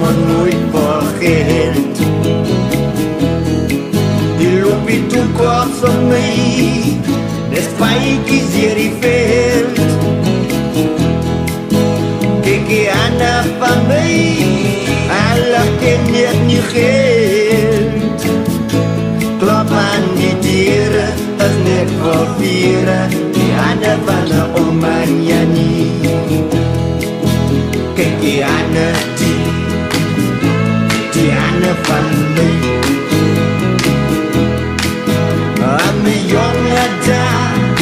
[0.05, 1.97] me nooit begint.
[4.39, 5.25] Die loopie toe
[5.81, 7.01] van mij, my,
[7.51, 9.79] dis paikies hier die veld.
[12.43, 14.37] Kijk die handen van mij,
[15.09, 18.25] alle ken je het niet geld.
[19.39, 25.91] Klop aan die dieren, dat is net voor vieren, die handen van de oma Janie.
[27.95, 29.64] Kijk die handen die
[31.73, 32.01] if I
[32.37, 32.65] leave,
[35.63, 37.79] I'm the young that died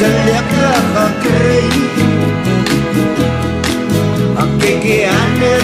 [0.00, 1.08] The liquor of a
[4.40, 5.54] I'm kicking on the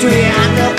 [0.00, 0.78] to the end of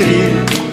[0.00, 0.67] The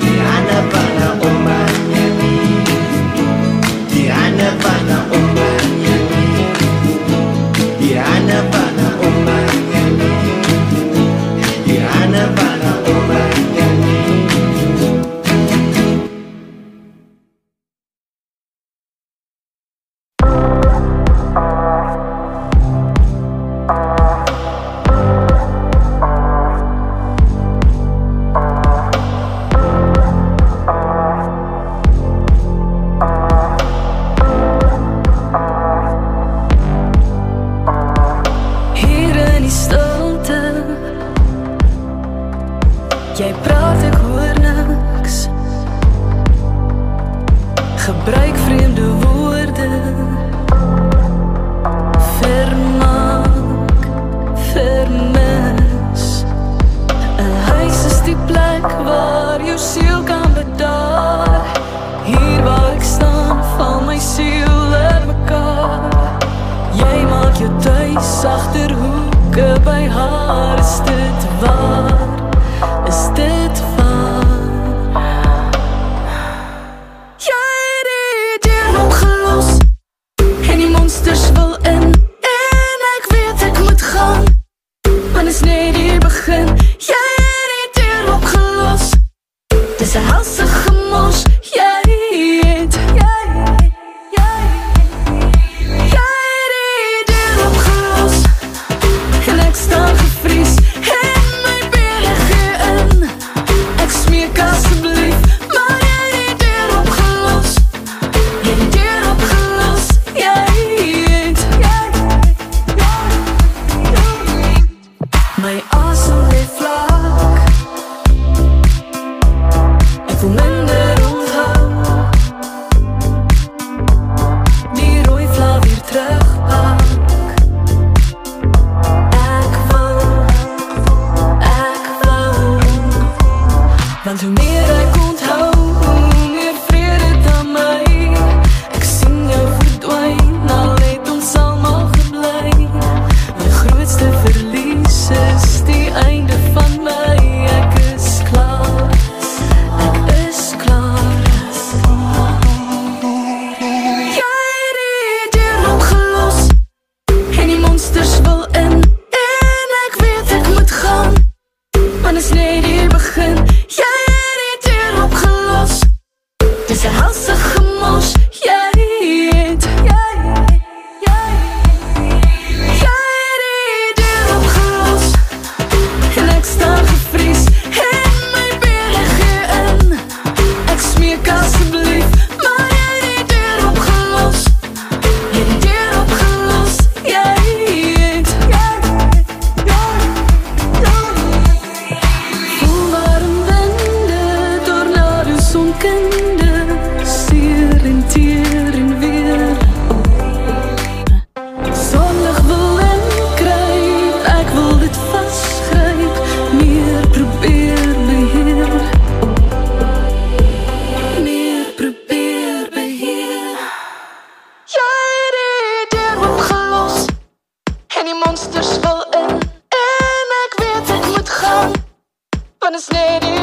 [222.75, 223.34] honest lady.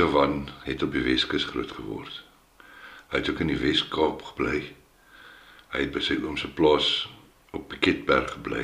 [0.00, 2.22] Les Javan het op die Weskus groot geword.
[3.12, 4.60] Hy het ook in die Wes-Kaap gebly.
[5.74, 6.86] Hy het by sy oom se plaas
[7.52, 8.62] op Piketberg gebly.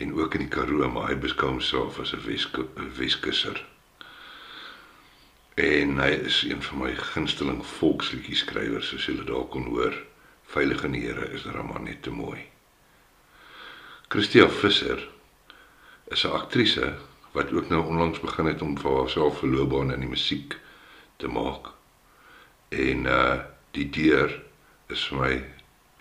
[0.00, 3.60] En ook in die Karoo, maar hy beskou homself as 'n Weskusser.
[5.60, 9.92] En hy is een van my gunsteling volksliedjie skrywers, soos julle dalk kon hoor.
[10.46, 12.40] Veilige in die Here is daar maar net te mooi.
[14.08, 15.08] Christia Visser
[16.08, 16.96] is 'n aktrise
[17.32, 20.58] wat ook nou onlangs begin het om vir haarself 'n loopbaan in die musiek
[21.16, 21.66] te maak.
[22.68, 23.38] En uh
[23.70, 24.42] die deur
[24.86, 25.44] is vir my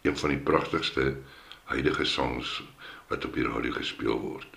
[0.01, 1.17] een van die pragtigste
[1.63, 2.63] huidige songs
[3.07, 4.47] wat op die radio gespeel word.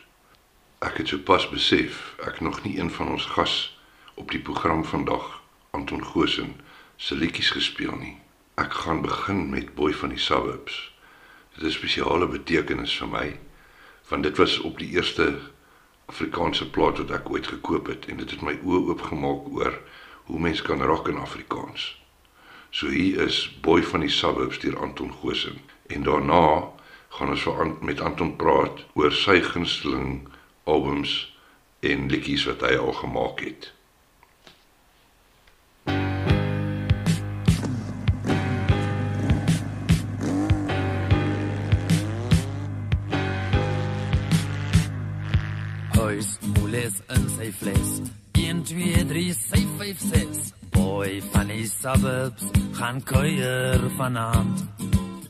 [0.79, 3.79] Ek het sopas besef ek nog nie een van ons gas
[4.15, 6.61] op die program vandag Anton Goosen
[6.97, 8.17] se liedjies gespeel nie.
[8.55, 10.93] Ek gaan begin met Boy van die Suburbs.
[11.55, 13.39] Dit is 'n spesiale betekenis vir my
[14.09, 15.39] want dit was op die eerste
[16.07, 19.79] Afrikaanse plaat wat ek ooit gekoop het en dit het my oë oopgemaak oor
[20.29, 22.03] hoe mens kan rock in Afrikaans.
[22.71, 26.71] So hier is Boy van die Suburbs deur Anton Goosen en daarna
[27.13, 30.29] gaan ons vir met Anton praat oor sy gunsteling
[30.65, 31.13] albums
[31.81, 33.73] en liedjies wat hy al gemaak het.
[46.73, 47.89] Moeles in sy fles.
[48.33, 50.39] 1 2 3 sy 5 6.
[50.73, 52.47] Boy van die suburbs
[52.79, 54.63] gaan kuier vanaand.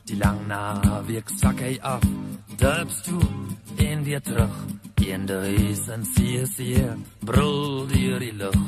[0.07, 2.05] Die lang naweek sak hy af.
[2.55, 3.27] Dubs toe
[3.89, 4.55] en weer terug.
[5.03, 6.87] In die huis en sie sie
[7.27, 8.59] brul deur die lug.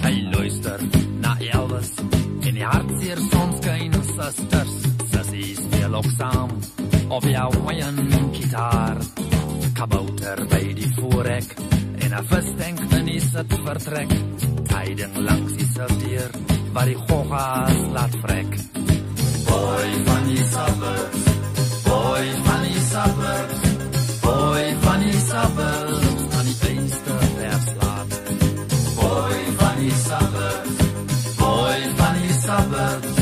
[0.00, 0.80] Hy luister
[1.20, 4.78] na Elvis en die hartseer sonskyn ons susters.
[5.12, 6.56] Sassie speel ook saam
[7.12, 8.00] op jou wayan
[8.32, 8.96] gitaar
[9.76, 11.52] kabouter by die voorrek
[12.10, 14.10] en 'n visstank in die sit vertrek.
[14.70, 16.30] Tyding langs die safdeur
[16.72, 18.50] waar die goggas laat vrek.
[19.48, 21.24] Boy van die suburbs,
[21.84, 23.60] boy van die suburbs,
[24.24, 28.10] boy van die suburbs, aan die beste verslaat.
[29.00, 30.76] Boy van die suburbs,
[31.36, 33.16] boy van die suburbs,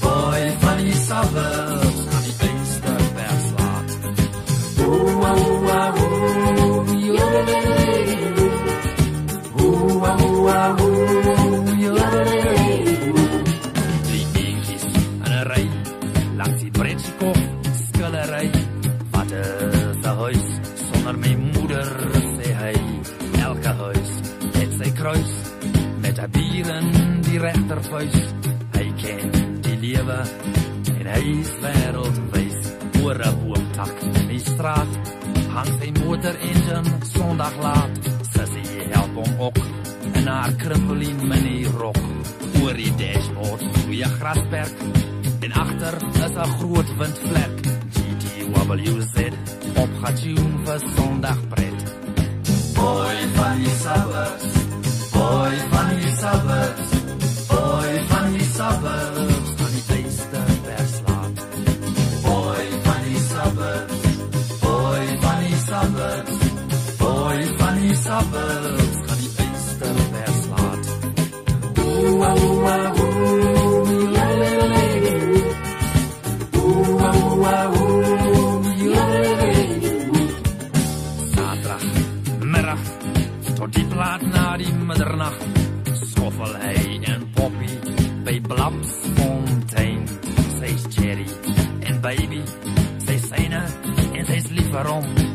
[0.00, 3.88] boy van die suburbs, aan die beste verslaat.
[4.78, 6.18] Ooh, ooh, ooh,
[6.64, 7.83] ooh, yodelay.
[10.04, 12.82] Wauwauwauwauw, je leiderij.
[12.84, 15.68] Die drie pinkjes in de rij.
[16.36, 17.36] Langs die Britskof,
[17.92, 18.50] schilderij.
[19.10, 20.58] Wat is de huis?
[20.92, 22.76] Zonder mijn moeder, zei hij.
[23.42, 24.08] Elke huis
[24.52, 25.30] heeft zijn kruis.
[26.00, 26.82] Met haar bier
[27.20, 28.14] die rechterfuis.
[28.70, 30.26] Hij kent die leven.
[30.98, 32.54] En hij is wereldwijs.
[33.00, 33.94] Hoor een boomtak,
[34.26, 34.86] mijn straat.
[35.48, 36.80] Hangs zijn motorengine,
[37.12, 37.88] zondag laat.
[38.32, 39.56] Ze zijn helpt om ook.
[40.24, 41.98] In haar krimpelie mini rok.
[42.62, 44.84] Oor die dashboard goeie grasperk
[45.44, 47.56] en agter is 'n groot windvlek.
[47.94, 49.16] GTWZ
[49.82, 51.80] op gatjoen vir Sondag pret.
[52.78, 54.48] Boy van die suburbs,
[55.12, 56.88] boy van die suburbs,
[57.52, 61.36] boy van die suburbs, van die feeste verslaat.
[62.26, 64.00] Boy van die suburbs,
[64.64, 66.36] boy van die suburbs,
[66.98, 68.93] boy van die suburbs,
[84.58, 85.34] die middernag,
[85.98, 87.70] skoffel hy en Poppy
[88.24, 90.06] by Blapsfontein.
[90.60, 91.26] Sy's Cherry
[91.88, 92.42] en baby,
[93.06, 93.64] sy syne
[94.14, 95.33] en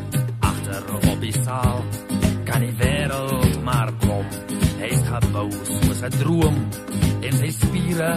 [6.18, 6.56] droom
[7.22, 8.12] en sy spiere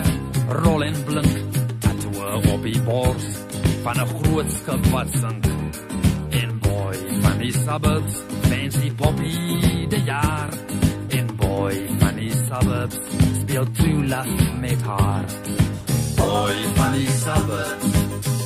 [0.64, 1.60] rol en blink.
[1.84, 3.28] Tattoo op die bors
[3.84, 5.46] van 'n groot skip wat sink.
[6.42, 8.16] En boy van die suburbs,
[8.50, 10.50] fancy poppy de jaar.
[11.10, 12.98] En boy van die suburbs,
[13.42, 15.26] speel true love met haar.
[16.16, 17.92] Boy van die suburbs,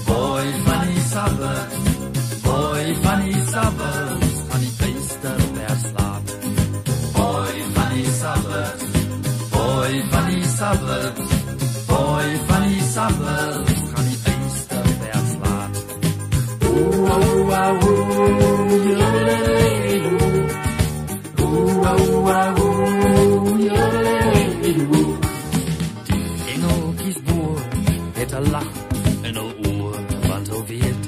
[0.06, 1.78] boy van die suburbs,
[2.44, 6.28] boy van die suburbs, van die beeste verslaat.
[7.14, 8.87] Boy van die suburbs,
[9.88, 11.30] Boy van die suburbs,
[11.88, 15.78] boy van die suburbs, gaan die einste vers laat.
[16.68, 20.42] Ooh, ooh, ah, ooh, yodelelelelu.
[21.40, 25.04] Ooh, ooh, ah, ooh, yodelelelelu.
[26.10, 26.26] Die
[26.56, 27.62] engeltjies boer
[28.20, 28.74] het 'n lag
[29.24, 31.04] in hul oë, want hy weet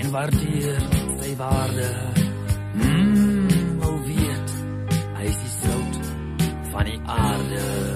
[0.00, 0.82] en waardeer
[1.22, 1.88] sy waarde.
[2.74, 3.48] Mmm,
[3.80, 4.48] hy weet
[5.16, 5.94] hy is die sout
[6.70, 7.89] van die aarde.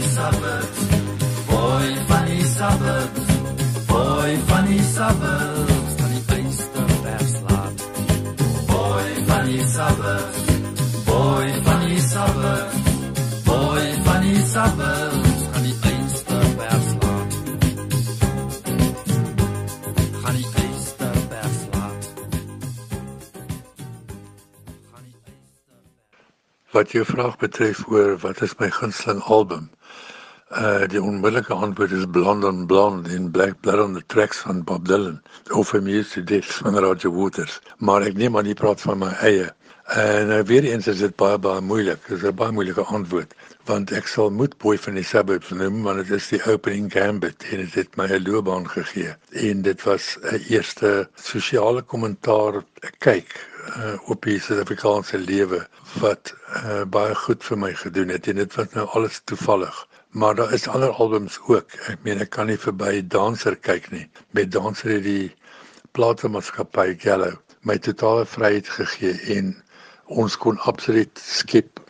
[0.00, 0.80] Suburbs,
[1.48, 1.88] boy
[2.26, 3.26] die suburbs,
[3.88, 4.36] boy
[4.66, 7.82] die suburbs, van die Eysterbergslaat.
[8.66, 10.40] Boy van die suburbs,
[11.08, 11.48] boy
[11.88, 12.78] die suburbs,
[13.44, 13.84] boy
[14.22, 17.30] die suburbs, van die Eysterbergslaat.
[20.22, 22.10] Van die Eysterbergslaat.
[24.92, 25.14] Van die
[26.72, 29.70] Wat jou vraag betref oor wat is my gunsteling album?
[30.52, 34.64] Uh die onmiddellike antwoord is Blonde on Blonde in Black Blood on the Tracks van
[34.64, 37.60] Bob Dylan of Amused to Death van Roger Waters.
[37.78, 39.46] Maar ek neem aan nie praat van my eie.
[39.96, 42.04] En uh, weer eens is dit baie baie moeilik.
[42.08, 43.32] Dit is 'n baie moeilike antwoord
[43.64, 47.44] want ek sal moet boy van die suburbs noem want dit is die opening gambit
[47.48, 49.14] en dit het my 'n loopbaan gegee.
[49.30, 52.60] En dit was 'n eerste sosiale kommentaar
[52.98, 53.32] kyk
[53.76, 55.66] uh, op die Suid-Afrikaanse lewe
[56.00, 59.86] wat uh, baie goed vir my gedoen het en dit was nou alles toevallig.
[60.12, 61.72] Maar daar is ander albums ook.
[61.88, 64.04] Ek meen ek kan nie verby Dancer kyk nie.
[64.36, 65.32] Met Dancer het die
[65.96, 67.32] platenmaatskappy Gallo
[67.62, 69.52] my totale vryheid gegee en
[70.10, 71.80] ons kon absoluut skep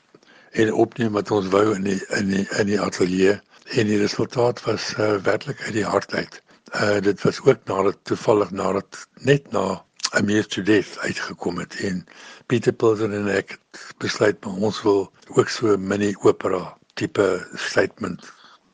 [0.52, 3.38] en opneem wat ons wou in die in die in die ateljee
[3.78, 6.42] en die resultaat was uh, werklik uit die hart uit.
[6.76, 9.80] Uh dit was ook nadat toevallig nadat net na
[10.12, 12.04] Amir to Death uitgekom het en
[12.46, 13.56] Pieter Pilsen en ek
[14.04, 18.32] besluit maar ons wil ook so 'n mini opera tipe statement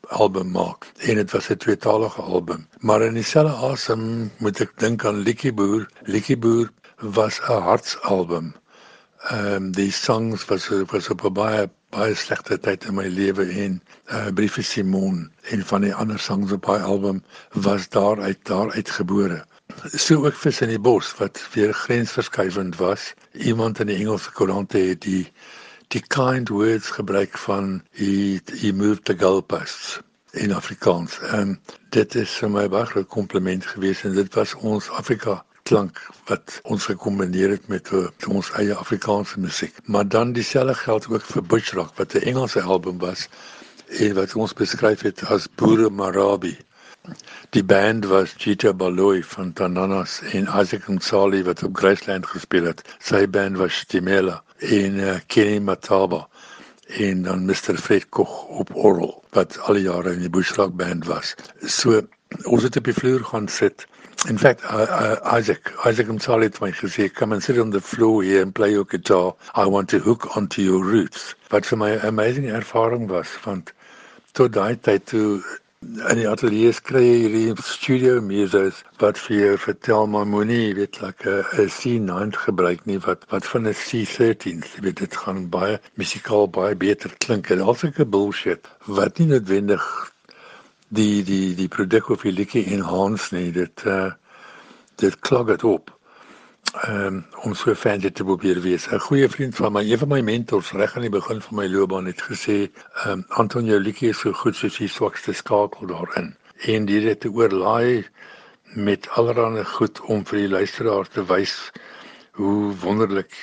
[0.09, 0.91] album maak.
[0.97, 2.67] En dit was 'n tweetalige album.
[2.79, 5.89] Maar in dieselfde asem moet ek dink aan Likkie Boer.
[6.01, 8.55] Likkie Boer was 'n hartsalbum.
[9.19, 13.45] Ehm um, die songs was was op 'n baie baie slegte tyd in my lewe
[13.45, 18.89] en uh, Briefie Simon en van die ander songs op daai album was daaruit daaruit
[18.89, 19.45] gebore.
[19.93, 23.13] So ook vis in die bos wat weer grensverskuivend was.
[23.33, 25.31] Iemand in die Engelse koerante het die
[25.89, 29.99] die kind words gebruik van he he moved the goalposts
[30.31, 31.17] in Afrikaans.
[31.33, 31.59] Um,
[31.89, 36.59] dit is vir my baie groot kompliment geweest en dit was ons Afrika klank wat
[36.63, 39.73] ons gekombineer het met, met ons eie Afrikaanse musiek.
[39.85, 43.27] Maar dan dieselfde geld ook vir Bushrock wat 'n Engelse album was
[43.87, 46.57] en wat ons beskryf het as Boere Marabi.
[47.55, 52.81] Die band was Gita Baloyi van Tananas en Isaac Msali wat op Graceland gespeel het.
[52.99, 56.27] Sy band was Stimela en uh, Kenny Mataba
[56.87, 61.07] en dan Mr Fred Koch op orgel wat al die jare in die Bushrock band
[61.07, 61.35] was.
[61.61, 62.01] So
[62.43, 63.87] ons het op die vloer gaan sit.
[64.27, 67.81] In fact, uh, uh, Isaac, Isaac Msali het my gesê, come and sit on the
[67.81, 69.33] floor here and play your guitar.
[69.55, 71.35] I want to hook onto your roots.
[71.49, 73.73] Wat vir my 'n amazing ervaring was want
[74.33, 75.41] tot daai tyd toe
[76.11, 80.99] in die ateljee kry jy hierdie studio muses wat vir jou vertel maar moenie weet
[81.03, 85.79] like 'n C9 gebruik nie wat wat van 'n C13 jy weet dit gaan baie
[86.01, 87.49] musikaal baie beter klink.
[87.49, 88.67] En al sulke bullshit
[88.99, 89.85] wat nie noodwendig
[90.99, 93.51] die die die produk of die liedjie enhance nie.
[93.51, 94.11] Dit uh
[95.03, 95.98] dit klag dit op
[96.87, 98.87] um, om so fan te probeer wees.
[98.87, 101.67] 'n goeie vriend van my een van my mentors reg aan die begin van my
[101.67, 102.57] loopbaan het gesê
[103.05, 106.35] um, Anton jou liedjie is so goed soos die swakste skakel daarin.
[106.73, 108.05] En dit het oorlaai
[108.75, 111.71] met allerlei goed om vir die luisteraar te wys
[112.31, 113.33] hoe wonderlik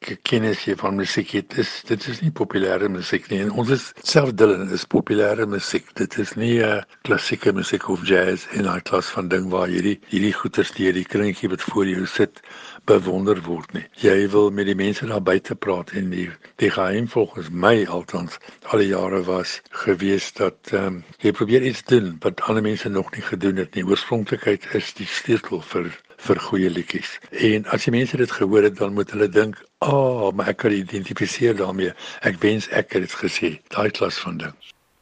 [0.00, 1.48] kennis jy van musiek het.
[1.50, 3.40] Dit is dit is nie populêre musiek nie.
[3.44, 5.88] En ons is self Dylan is populêre musiek.
[5.98, 9.68] Dit is nie 'n uh, klassieke musiek of jazz en 'n klas van ding waar
[9.68, 12.40] hierdie hierdie goeters deur die kringetjie wat voor jou sit
[12.84, 13.86] bewonder word nie.
[14.00, 18.38] Jy wil met die mense daar buite praat en die die geheim volgens my althans
[18.70, 22.88] al die jare was gewees dat ehm um, jy probeer iets doen wat ander mense
[22.88, 23.84] nog nie gedoen het nie.
[23.84, 25.90] Oorspronklikheid is die sleutel vir
[26.26, 27.18] vir goeie liedjies.
[27.30, 30.56] En as die mense dit gehoor het, dan moet hulle dink, "Ag, oh, maar ek
[30.56, 31.92] kan identifiseer daarmee.
[32.20, 34.54] Ek wens ek het dit gesê." Daai klas van ding.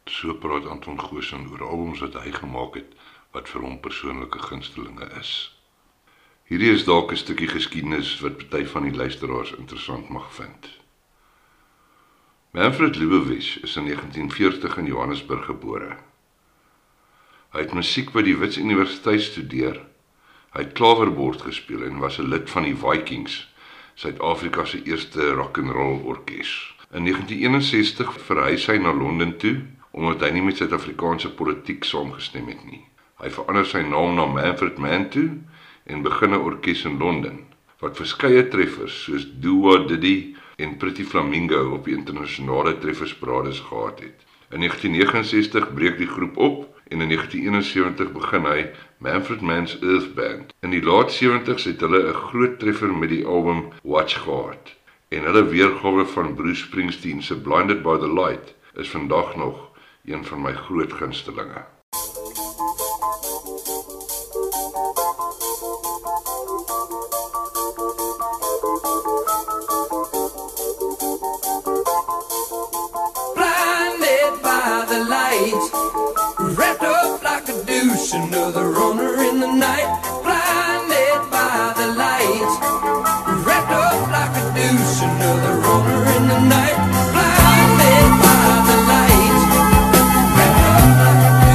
[0.05, 2.91] So praat Anton Goosen oor albums wat hy gemaak het
[3.31, 5.31] wat vir hom persoonlike gunstelinge is.
[6.47, 10.69] Hierdie is dalk 'n stukkie geskiedenis wat party van die luisteraars interessant mag vind.
[12.51, 15.97] Manfred Lubowitz is in 1940 in Johannesburg gebore.
[17.51, 19.81] Hy het musiek by die Wits Universiteit studeer
[20.55, 23.47] Hy het klaverbord gespeel en was 'n lid van die Vikings,
[23.95, 26.75] Suid-Afrika se eerste rock and roll orkes.
[26.91, 32.65] In 1961 verhuis hy na Londen toe omdat hy nie met Suid-Afrikaanse politiek saamgestem het
[32.65, 32.83] nie.
[33.17, 35.29] Hy verander sy naam na Manfred Mann toe
[35.85, 37.39] en begin 'n orkes in Londen
[37.81, 44.25] wat verskeie treffers soos What Diddy en Pretty Flamingo op die internasionale treffersparades gehad het.
[44.49, 48.69] In 1969 breek die groep op en in 1971 begin hy
[48.99, 50.53] Manfred Mann's Earth Band.
[50.59, 54.75] In die laat 70s het hulle 'n groot treffer met die album Watch gehad.
[55.07, 59.69] En hulle weergawe van Bruce Springsteen se Blinded by the Light is vandag nog
[60.05, 61.76] een van my groot gunstelinge.
[77.97, 79.87] A douche, another runner in the night.
[80.23, 82.51] Blinded by the light,
[83.45, 86.77] wrapped up like a douche, another runner in the night.
[87.13, 89.37] Blinded by the light,
[90.37, 91.45] wrapped up like a.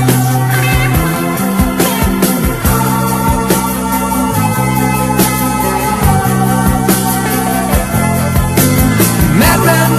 [9.39, 9.93] Madman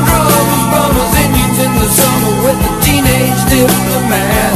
[1.63, 4.52] in the summer with the teenage diplomat.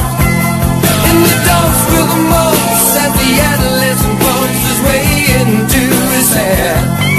[3.27, 5.03] The adolescent pumps his way
[5.41, 5.83] into
[6.15, 7.16] his hat.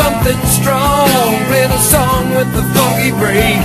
[0.00, 1.28] Something strong.
[1.48, 3.60] Play the song with the funky break.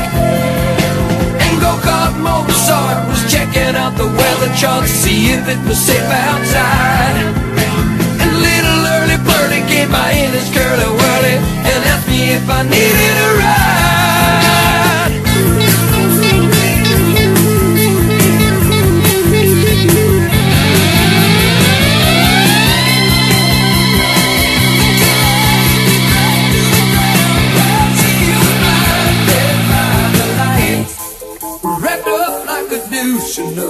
[1.44, 6.12] And go-kart Mozart was checking out the weather chart to see if it was safe
[6.28, 7.16] outside.
[8.22, 11.36] And little early birdie came by in his curly whirly
[11.70, 13.85] and asked me if I needed a ride.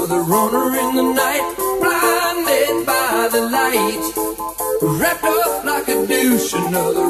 [0.06, 5.00] Another runner in the night, blinded by the light.
[5.00, 7.05] Wrapped up like a douche, another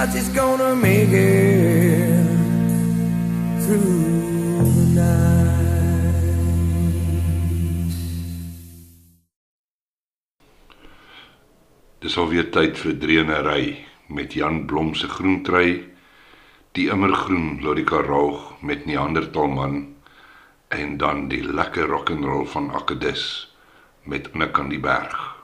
[0.00, 0.12] touch.
[0.14, 2.26] She's gonna make it
[3.64, 5.48] through the night.
[12.00, 13.64] Dis alweer tyd vir dreenery
[14.08, 15.84] met Jan Blom se groentrui,
[16.72, 19.82] die immergroen Lorika Raug met Neandertalman
[20.70, 23.52] en dan die lekker rock and roll van Akedus
[24.04, 25.39] met Nik aan die berg.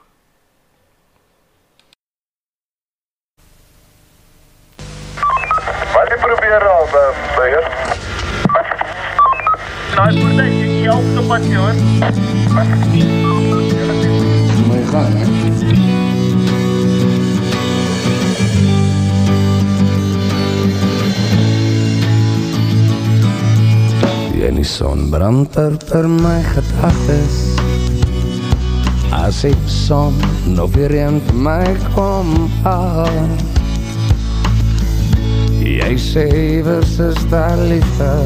[6.47, 6.87] Wat jy probeer al
[7.35, 7.65] beheer?
[9.95, 11.75] Nou, ek moet net die help op pad hoor.
[14.67, 15.25] Maar gaan, hè?
[24.47, 27.41] En die son brand er per my gedagtes
[29.11, 30.15] As ek son
[30.55, 32.31] nog weer een vir my kom
[32.63, 33.56] haal
[35.77, 36.23] Y ahí se
[36.57, 38.25] ibas a estar lista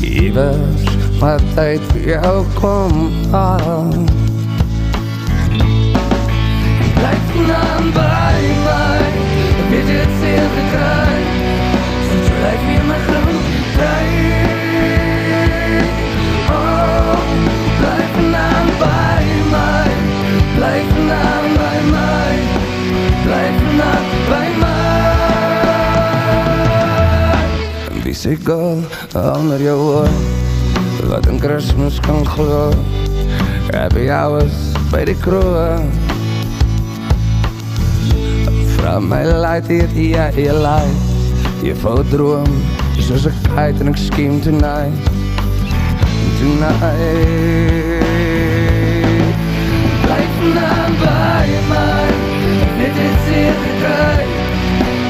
[0.00, 0.80] Ibas
[1.20, 1.36] a
[1.94, 4.06] jou kom aan.
[6.94, 9.04] Blijf dan bij mij
[9.58, 11.44] Heb je dit zeer gekregen
[12.08, 13.04] Zoet je lijf weer mijn
[16.48, 17.20] Oh,
[17.80, 20.06] blijf dan bij mij
[20.56, 22.38] Blijf dan bij mij.
[23.24, 24.55] Blijf dan bij mij
[28.06, 28.48] Vies ik
[29.34, 30.08] onder je oor.
[31.08, 32.84] Wat een kerstmis kan gloren.
[33.66, 34.52] Heb jou eens
[34.90, 35.90] bij de kroon?
[38.76, 40.98] Vraag mij leidt hier jij je leidt
[41.62, 42.62] Je voelt droom
[42.98, 45.10] Zoals ik kite en ik scheme tonight.
[46.38, 46.86] Tonight.
[50.02, 52.08] Blijf vandaan bij mij
[52.78, 54.26] Dit is hier gekruid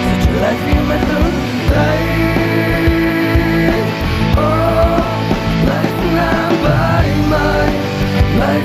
[0.06, 1.25] Zet je lijf hier met de
[8.46, 8.64] Blijf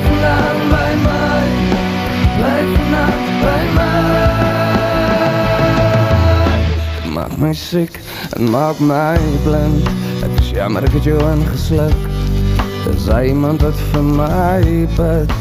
[0.69, 1.49] bij mij.
[2.37, 4.29] Blijf vandaan bij mij.
[7.13, 7.99] Maak mij ziek,
[8.29, 9.87] en maak mij blind.
[10.21, 11.95] Het is jammer, dat je aan ingeslikt.
[12.87, 15.31] Er zei iemand wat voor mij bed.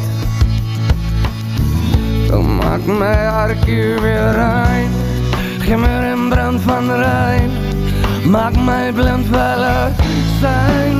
[2.27, 3.55] Dan maak mij
[4.01, 4.89] weer rein.
[5.59, 7.51] Geef een brand van rein.
[8.25, 9.91] Maak mij blind, wel
[10.39, 10.97] zijn.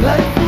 [0.00, 0.29] Blijf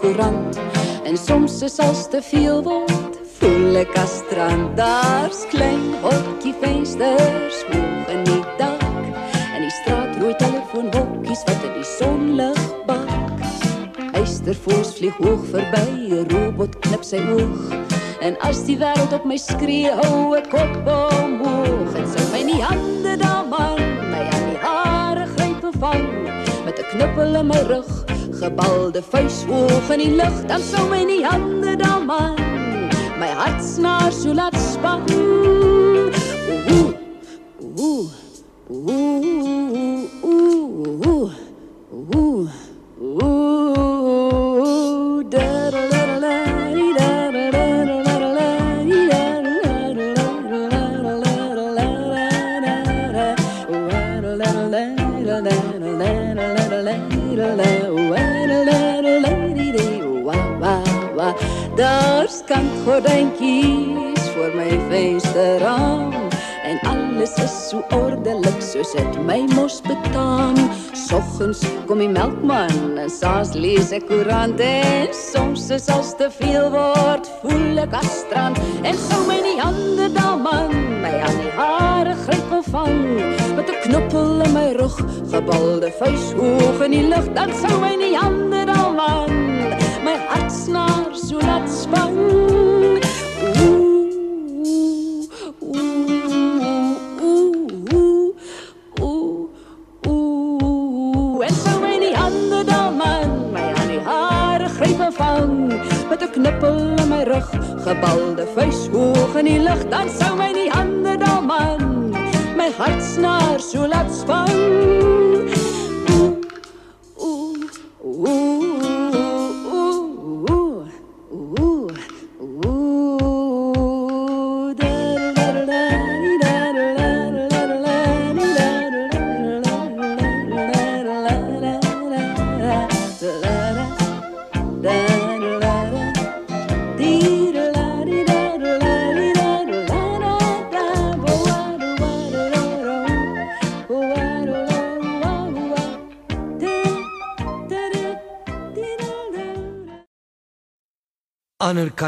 [0.00, 0.60] koerant
[1.04, 7.64] En soms is als te veel word, voel ek as strand Daar's klein hokkie vensters
[7.70, 8.84] hoog in die dak
[9.54, 13.20] En die straatrooi telefoonhokkies wat in die sonlig bak
[14.20, 17.72] Eystervoors vlieg hoog verby, 'n robot knip sy oog.
[18.20, 21.96] En as die wêreld op my skree, hou ek kop omhoog.
[21.96, 23.80] En sou my nie hande daar man,
[24.12, 26.08] my aan die hare gryp en vang.
[26.64, 28.09] Met 'n knippel in my rug,
[28.40, 32.38] gebalde vuis hoog in die lug, dan sou my nie hande daar man,
[33.20, 35.04] my hart snaar so laat span.
[35.12, 36.08] Ooh,
[36.72, 36.89] ooh,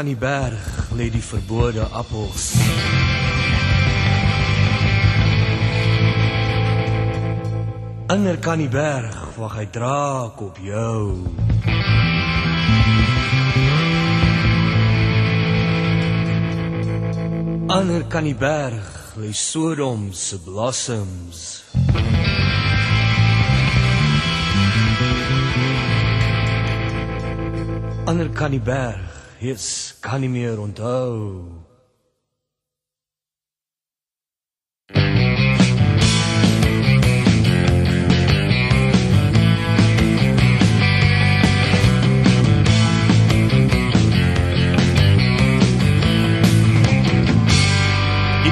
[0.03, 2.47] Kan die berg lê die verbode appels.
[8.11, 11.23] Ander kan die berg wag hy draak op jou.
[17.71, 21.63] Ander kan die berg lê Sodom se blossoms.
[28.03, 29.07] Ander kan die berg,
[29.39, 31.41] Jesus kan nie meer onthou.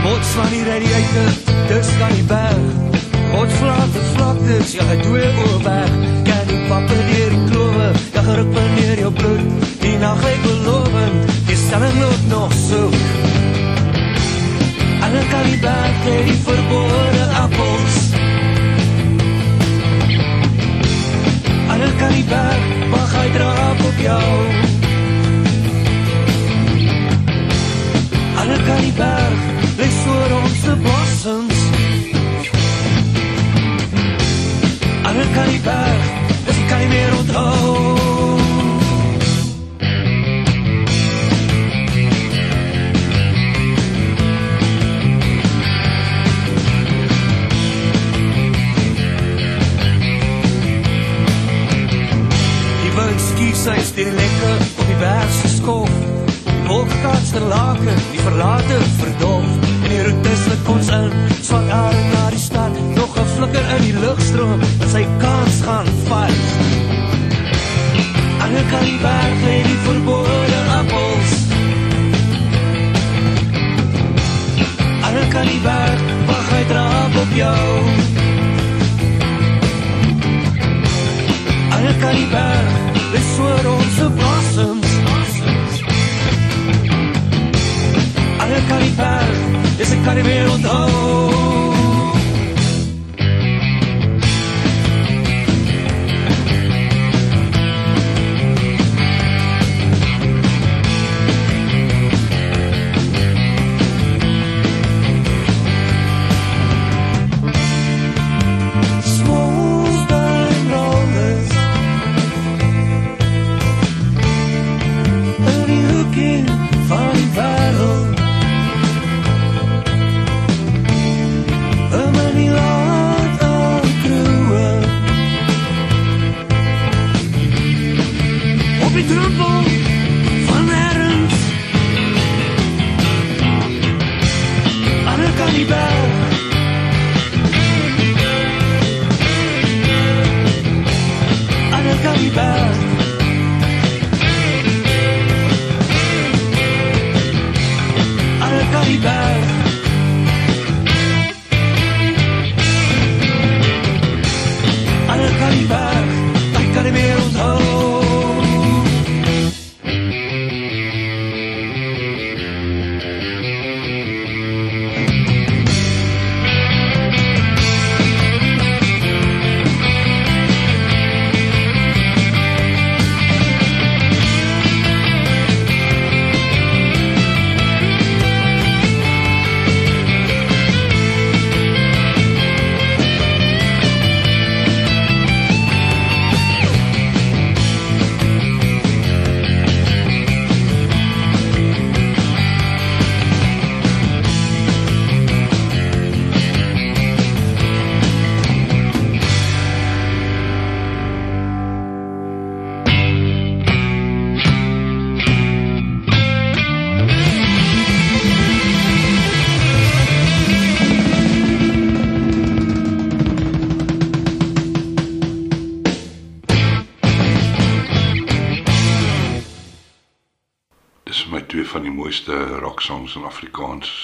[0.01, 1.31] Bots van die radiator,
[1.67, 2.57] dis kan die berg.
[3.31, 6.30] God vlak die vlaktes, ja, hy twee oorweg.
[16.03, 17.97] Die verbode appels.
[21.69, 24.29] Alle kan die berg, mag hy draap op jou.
[28.41, 29.41] Alle kan die berg,
[29.77, 31.65] lê voor ons se blossoms.
[35.03, 36.15] Alle kan die berg,
[36.45, 38.10] dis kan nie meer onthou.
[53.61, 55.91] Skiet sy stil lekker op die berg se skof.
[56.65, 59.45] Wolkkaats te laken, die verlate verdof.
[59.83, 61.11] En die route slip ons in,
[61.45, 62.73] swak aan na die stad.
[62.95, 66.41] Nog 'n flikker in die lugstroom, dat sy kans gaan vat.
[68.41, 71.31] Aan die kant die berg lê die verbode appels.
[75.05, 77.65] Aan die kant die berg, wag hy draap op jou.
[81.73, 84.89] Aan die kant die berg, dis voor ons se blossoms.
[88.37, 89.37] Alle kan die berg,
[89.77, 90.01] dis ek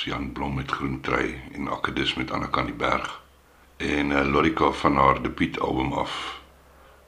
[0.08, 3.22] Jan Blom met Groen Trui en Akkedis met Anna kan die berg.
[3.78, 6.42] En uh, Lorika van haar debuut album af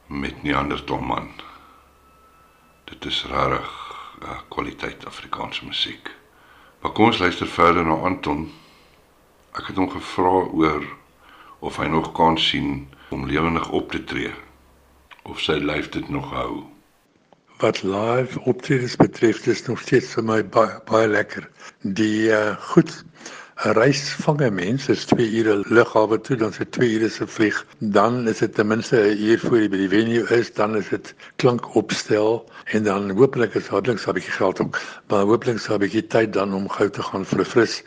[0.05, 1.29] met Neanderthal man.
[2.83, 3.69] Dit is rarig
[4.23, 6.11] uh, kwaliteit Afrikaanse musiek.
[6.81, 8.51] Maar kom ons luister verder na Anton.
[9.55, 10.83] Ek het hom gevra oor
[11.59, 14.33] of hy nog kans sien om lewendig op te tree
[15.23, 16.65] of sy lyf dit nog hou.
[17.59, 21.47] Wat live optredes betref, dis nog steeds vir my baie baie lekker.
[21.99, 22.93] Die uh, goed
[23.67, 27.27] 'n reis vang 'n mens is 2 ure lughawe toe, dan se 2 ure se
[27.27, 27.65] vlieg.
[27.79, 30.87] Dan is dit ten minste 'n uur voor jy by die venue is, dan is
[30.89, 34.79] dit klank opstel en dan hopelik is daar links 'n bietjie geld ook.
[35.07, 37.83] Maar hopelik sal 'n bietjie tyd dan om gou te gaan vir 'n fris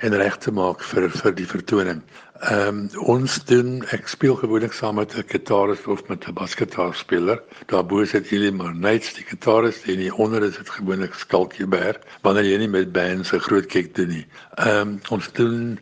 [0.00, 2.02] en reg te maak vir vir die vertoning.
[2.48, 7.42] Ehm um, ons doen ek speel gewoonlik saam met 'n gitarist of met 'n basgitaarspeler.
[7.66, 12.44] Daarbo sit Elimar Knights die gitarist en hier onder is dit gewoonlik Skalkie Bear wanneer
[12.44, 14.26] jy nie met bands 'n groot kyk doen nie.
[14.56, 15.78] Ehm um, ons doen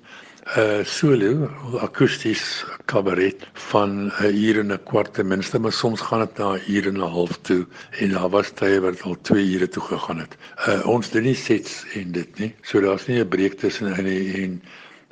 [0.56, 1.30] 'n uh, solo
[1.86, 6.48] akoesties kabaret van 'n uur en 'n kwart ten minste, maar soms gaan dit na
[6.54, 7.66] 'n uur en 'n half toe
[8.00, 10.36] en daar was tye wat al 2 ure toe gegaan het.
[10.68, 12.54] Uh, ons doen nie sets en dit nie.
[12.62, 14.62] So daar's nie 'n breek tussen en en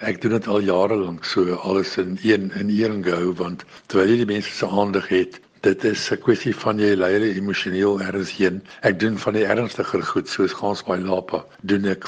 [0.04, 4.10] Ek doen dit al jare lank so alles in een in een gehou want terwyl
[4.12, 8.00] jy die mense se aandag het dit is 'n kwessie van jy lei hulle emosioneel
[8.00, 8.62] ergens heen.
[8.82, 12.04] Ek doen van die ernstiger goed soos gaans by Lapa doen ek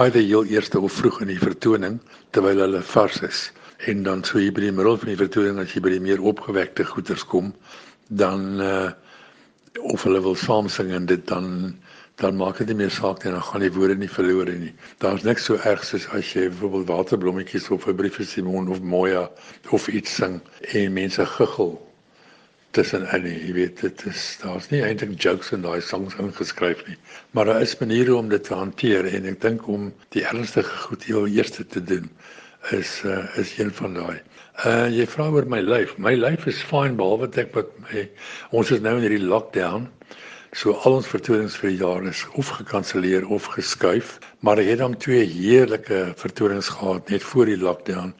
[0.00, 2.00] either heel eerste of vroeg in die vertoning
[2.30, 3.52] terwyl hulle vars is
[3.86, 6.22] en dan so hier by die middel van die vertoning as jy by die meer
[6.22, 7.54] opgewekte goeters kom
[8.08, 8.90] dan uh
[9.82, 11.76] of hulle wil saam sing en dit dan
[12.16, 14.72] dan maak dit nie meer saak nie, dan gaan die woorde nie verlore nie.
[15.04, 18.80] Daar's niks so erg soos as jy byvoorbeeld waterblommetjies of 'n brief vir Simon of
[18.80, 19.28] Moya
[19.70, 20.40] of iets sing
[20.72, 21.85] en mense guggel
[22.76, 23.36] tussenin nie.
[23.48, 26.96] Jy weet dit is daar's nie eintlik jokes in daai songs ingeskryf nie.
[27.36, 31.06] Maar daar is maniere om dit te hanteer en ek dink om die ernstige goed
[31.08, 32.10] heel eerste te doen
[32.74, 34.16] is uh, is een van daai.
[34.66, 35.96] Uh jy vra oor my lyf.
[35.98, 38.08] My lyf is fyn behalwe ek wat my
[38.56, 39.90] ons is nou in hierdie lockdown.
[40.56, 44.80] So al ons vertonings vir die jaar is of gekanselleer of geskuif, maar ek het
[44.80, 48.14] dan twee heerlike vertonings gehad net voor die lockdown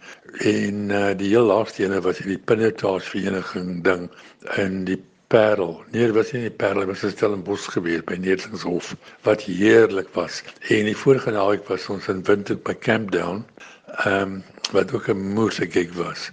[0.45, 4.11] en uh, die heel laaste ene was hierdie Pinnetage vereniging ding
[4.57, 5.83] in die Parel.
[5.91, 8.95] Nee, dit was nie die Parel, dit was in Stellenbosch gebeur by Nederlandshof
[9.27, 10.43] wat heerlik was.
[10.71, 13.45] En die vorige naweek was ons in Windhoek by Camp Down.
[14.05, 14.45] Ehm um,
[14.75, 16.31] wat ook 'n moeilike gig was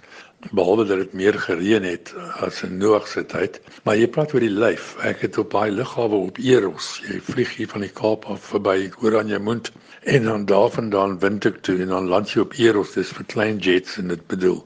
[0.52, 3.60] behalwe dat dit meer gereën het as in Noag se tyd.
[3.82, 4.94] Maar jy praat oor die lyf.
[5.06, 7.00] Ek het op baie lughawe op Eros.
[7.08, 9.72] Jy vlieg hier van die Kaap af verby Oranjemund
[10.02, 12.92] en dan daarvandaan wind ek toe en dan land jy op Eros.
[12.98, 14.60] Dis vir klein jets en dit bedoel.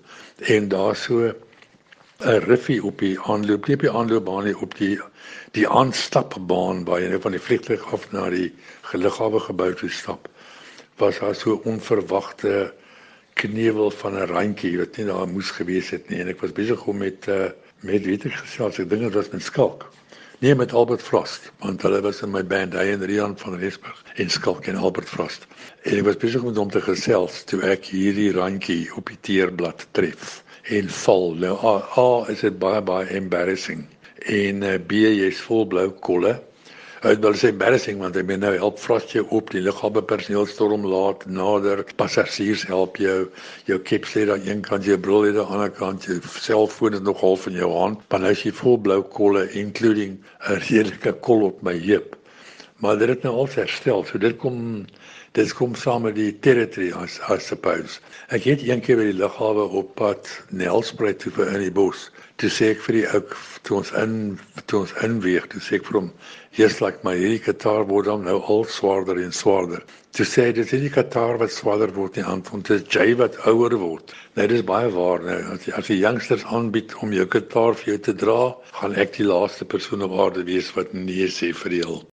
[0.54, 1.32] En daar so
[2.26, 4.94] 'n riffie op die aanloop, nie op die aanloopbaan nie, op die
[5.54, 8.48] die aanstapbaan waar jy nou van die vliegtuig af na die
[8.92, 10.26] lughawe gebou toe stap.
[10.98, 12.72] Was daar so onverwagte
[13.38, 16.18] knevel van 'n randjie wat nie daar moes gewees het nie.
[16.20, 17.54] En ek was besig om met uh,
[17.86, 19.86] met weet ek gesels ek dink dit was met Skalk.
[20.40, 24.02] Nee met Albert Frost want hulle was in my band hy en Rian van Rensburg
[24.16, 25.46] en Skalk en Albert Frost.
[25.84, 29.86] En ek was besig om hom te gesels toe ek hierdie randjie op die teerblad
[29.92, 31.32] tref en val.
[31.44, 33.86] Nou a, a is dit baie baie embarrassing.
[34.26, 36.36] En uh, b jy's vol blou kolle.
[36.98, 40.82] Dit was embarrassing want hy ben nou help Frost jou op die lughawe personeel storm
[40.82, 43.28] laat nader passasiers help jou
[43.68, 47.04] jou kep sê dat een kant jy bril aan die ander kant jou selfoon is
[47.06, 50.18] nog half in jou hand dan is jy vol blou kolle including
[50.50, 52.18] 'n redelike kol op my heup.
[52.82, 54.58] Maar dit het nou al herstel so dit kom
[55.39, 58.01] dit kom saam met die territory as I suppose
[58.35, 62.09] ek het een keer by die lughawe op pad Nelspruit toe vir in die bos.
[62.43, 63.20] Toe sê ek vir die ou
[63.69, 64.16] toe ons in
[64.66, 66.10] toe ons inweeg toe sê ek vir hom
[66.59, 69.86] just like my hierdie gitaar word dan nou al swaarder en swaarder.
[70.19, 72.98] Toe sê hy dit is die gitaar wat swaarder word nie aan want dit is
[72.98, 74.19] jy wat ouer word.
[74.35, 77.94] Nou dis baie waar nou as die, as die youngsters aanbied om jou gitaar vir
[77.94, 78.40] jou te dra
[78.82, 82.10] gaan ek die laaste persoon op aarde wees wat nee sê vir die hulp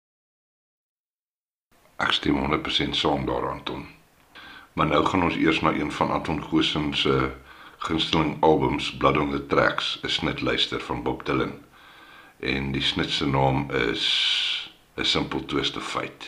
[1.99, 3.81] ek stem 100% saam daaraan toe
[4.79, 7.31] maar nou gaan ons eers na een van Anton Goosen se
[7.77, 11.53] gunsteling albums Blood on the Tracks, 'n snitluister van Bob Dylan.
[12.39, 16.27] En die snit se naam is A Simple Twist of Fate.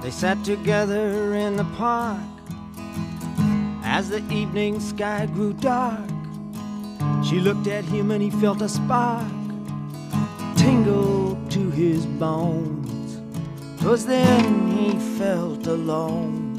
[0.00, 2.18] They sat together in the park
[3.84, 6.09] as the evening sky grew dark.
[7.24, 9.26] She looked at him and he felt a spark
[10.56, 13.20] tingle to his bones.
[13.80, 16.56] 'Twas then he felt alone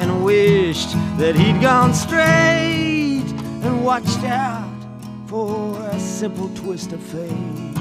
[0.00, 3.24] and wished that he'd gone straight
[3.62, 4.68] and watched out
[5.26, 7.74] for a simple twist of fate.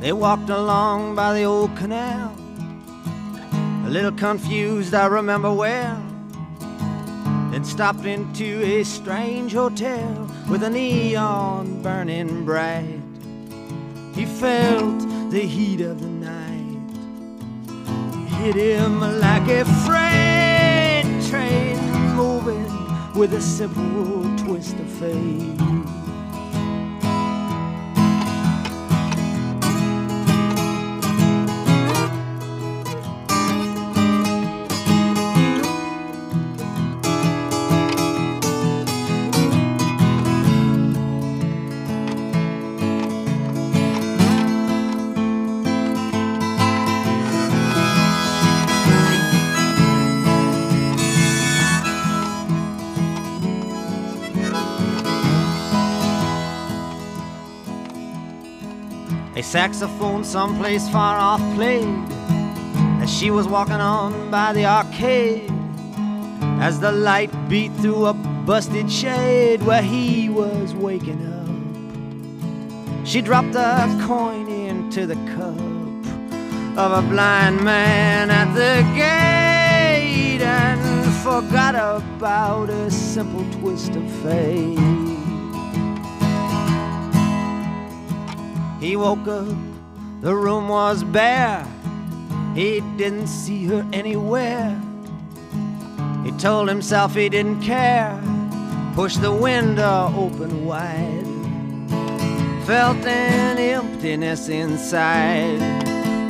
[0.00, 2.36] They walked along by the old canal,
[3.86, 6.11] a little confused, I remember well.
[7.52, 13.02] Then stopped into a strange hotel with a neon burning bright.
[14.14, 14.98] He felt
[15.30, 16.62] the heat of the night
[18.42, 21.78] hit him like a freight train
[22.16, 22.72] moving
[23.14, 26.01] with a simple twist of fate.
[59.52, 61.86] Saxophone someplace far off played
[63.02, 65.52] as she was walking on by the arcade.
[66.58, 73.54] As the light beat through a busted shade where he was waking up, she dropped
[73.54, 75.60] a coin into the cup
[76.78, 85.11] of a blind man at the gate and forgot about a simple twist of fate.
[88.82, 89.46] He woke up,
[90.22, 91.64] the room was bare.
[92.52, 94.76] He didn't see her anywhere.
[96.24, 98.20] He told himself he didn't care.
[98.96, 101.24] Pushed the window open wide.
[102.66, 105.60] Felt an emptiness inside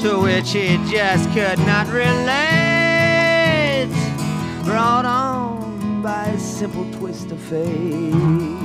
[0.02, 2.28] to which he just could not relate.
[4.62, 8.61] Brought on by a simple twist of fate.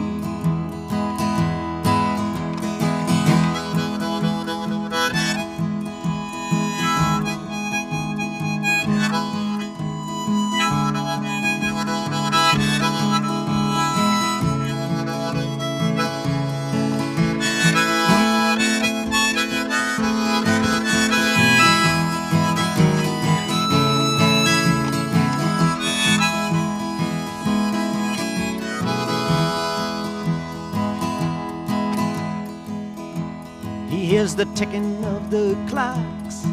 [34.38, 36.46] The ticking of the clocks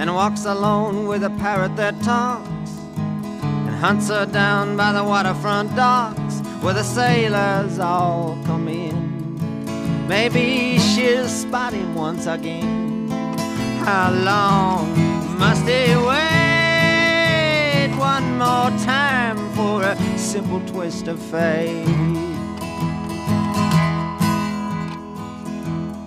[0.00, 2.70] and walks alone with a parrot that talks
[3.36, 10.08] and hunts her down by the waterfront docks where the sailors all come in.
[10.08, 13.10] Maybe she'll spot him once again.
[13.84, 14.88] How long
[15.38, 17.90] must he wait?
[17.98, 22.19] One more time for a simple twist of fate.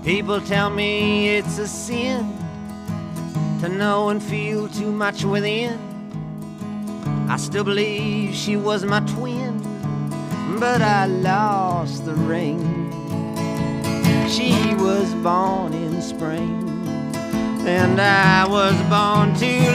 [0.03, 2.37] People tell me it's a sin
[3.61, 5.79] to know and feel too much within.
[7.29, 9.61] I still believe she was my twin,
[10.59, 12.59] but I lost the ring.
[14.27, 16.67] She was born in spring,
[17.65, 19.71] and I was born too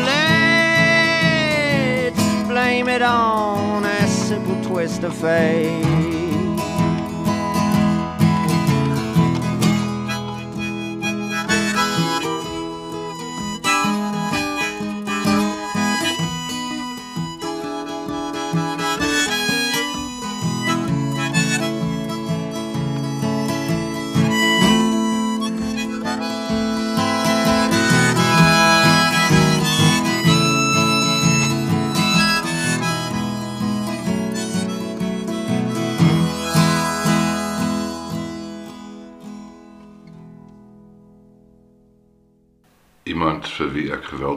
[2.05, 2.49] late.
[2.49, 6.08] Blame it on a simple twist of fate.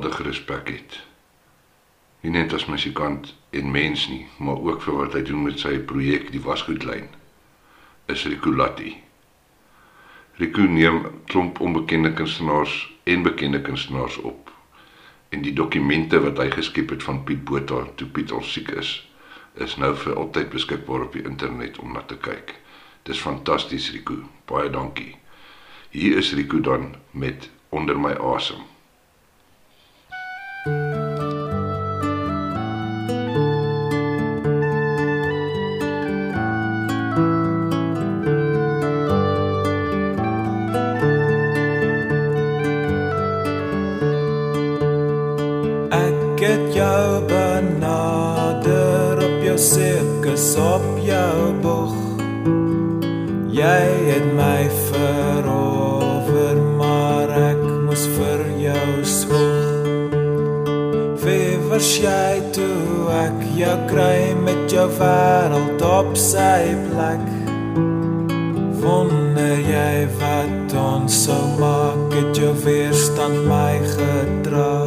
[0.02, 1.00] Geweldige respek het.
[2.22, 5.78] Nie net as musikant en mens nie, maar ook vir wat hy doen met sy
[5.78, 7.06] projek Die Wasgoedlyn.
[8.10, 8.96] Is Rico Latti.
[10.42, 12.74] Rico neem klomp onbekende kunstenaars
[13.04, 14.50] en bekende kunstenaars op.
[15.30, 18.96] En die dokumente wat hy geskep het van Piet Botha toe Piet al siek is,
[19.54, 22.58] is nou vir altyd beskikbaar op die internet om na te kyk.
[23.06, 24.18] Dis fantasties Rico.
[24.50, 25.14] Baie dankie.
[25.94, 28.62] Hier is Rico dan met onder my asem.
[28.66, 28.81] Ek
[50.42, 51.96] sirkus op jou boeg.
[53.52, 59.68] Jy het my verower, maar ek moes vir jou swoeg.
[61.22, 67.28] Wie was jy toe ek jou kry met jou wêreld op sy plek?
[68.82, 74.81] Wonder jy wat ons sou maak het jou weerstand my gedraag?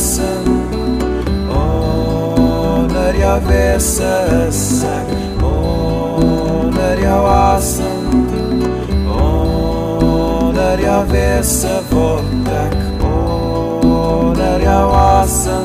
[0.00, 0.32] avessa
[1.50, 4.12] onari avessa
[5.42, 7.84] onari avassa
[10.48, 15.58] onari avessa voltak onari avassa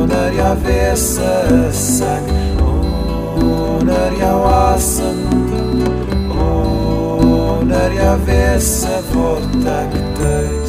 [0.00, 2.24] onari avessa sak
[2.62, 5.10] onari avassa
[6.40, 10.61] onari avessa voltak taj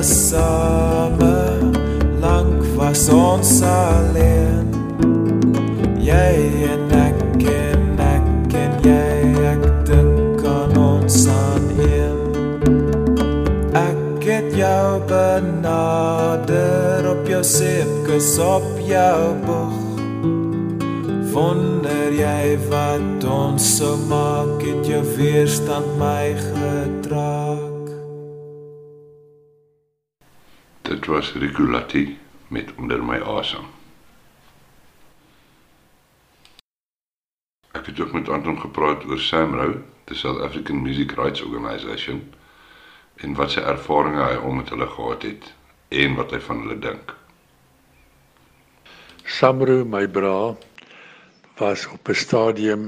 [0.00, 1.60] tesame
[2.20, 4.68] Lank was ons alleen.
[6.00, 6.32] Jy
[6.72, 9.18] en ek en ek en jy
[9.52, 12.20] Ek dink aan ons aan een.
[13.76, 19.76] Ek het jou benader Op jou seepkus op jou boeg.
[21.34, 26.32] Wonder jy wat ons so maak Het jou weerstand my
[31.92, 32.18] Riculati
[32.48, 33.66] met onder my asem.
[37.72, 42.22] Ek het ook met Anton gepraat oor SAMRO, die South African Music Rights Organisation,
[43.16, 45.50] en wat sy ervarings hy om met hulle gehad het
[45.88, 47.14] en wat hy van hulle dink.
[49.26, 50.54] Samro my bra
[51.58, 52.86] was op 'n stadium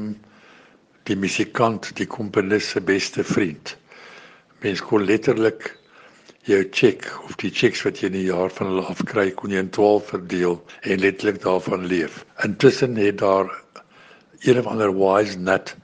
[1.10, 3.76] die musikant, die komponis se beste vriend.
[4.62, 5.81] Mens kon letterlik
[6.42, 9.60] jou check of die checks wat jy in 'n jaar van hulle afkry kon jy
[9.62, 12.24] in 12 verdeel en letterlik daarvan leef.
[12.42, 13.46] Intussen het daar
[14.42, 15.76] een of ander wise nut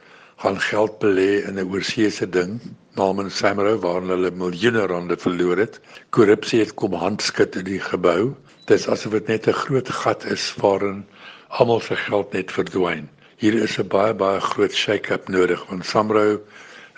[0.42, 2.60] gaan geld belê in 'n oorseese ding
[2.94, 5.80] namens Samro waarin hulle miljoene rande verloor het.
[6.10, 8.34] Korrupsie het kom handskud in die gebou.
[8.66, 11.06] Dis asof dit net 'n groot gat is waarin
[11.48, 13.08] almal se geld net verdwyn.
[13.36, 16.40] Hier is 'n baie baie groot shake-up nodig want Samro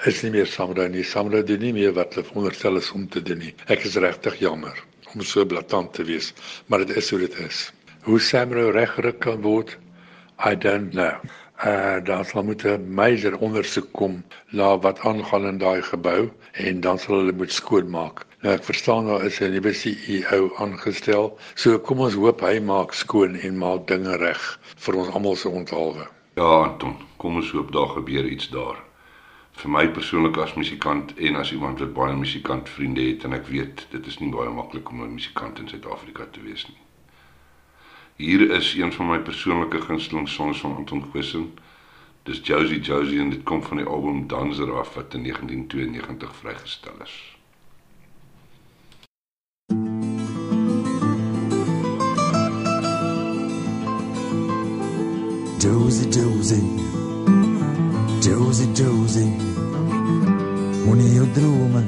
[0.08, 1.02] is nie meer Samro nie.
[1.04, 3.52] Samro doen nie meer wat hulle veronderstel is om te doen nie.
[3.68, 4.78] Ek is regtig jammer
[5.14, 6.30] om so blaatant te wees,
[6.70, 7.66] maar dit is hoe dit is.
[8.06, 9.76] Hoe Samro reggeruk kan word,
[10.38, 11.20] I don't know.
[11.60, 16.80] Uh daar sal moet 'n major ondersoek kom na wat aangaan in daai gebou en
[16.80, 18.24] dan sal hulle moet skoonmaak.
[18.40, 21.38] Nou ek verstaan daar is 'n nuwe CEO aangestel.
[21.54, 25.48] So kom ons hoop hy maak skoon en maak dinge reg vir ons almal se
[25.48, 26.08] onthaalwe.
[26.34, 28.89] Ja, Anton, kom ons hoop daar gebeur iets daar.
[29.60, 33.50] Vir my persoonlik as musikant en as iemand wat baie musikant vriende het en ek
[33.52, 36.78] weet dit is nie baie maklik om 'n musikant in Suid-Afrika te wees nie.
[38.16, 41.58] Hier is een van my persoonlike gunsteling songs van Anton Goosen.
[42.22, 46.96] Dis Josie Josie en dit kom van die album Danser af wat in 1992 vrygestel
[47.02, 47.36] is.
[55.58, 57.09] Josie, Josie,
[58.30, 59.32] Josie, Josie.
[60.86, 61.82] Moenie jou drome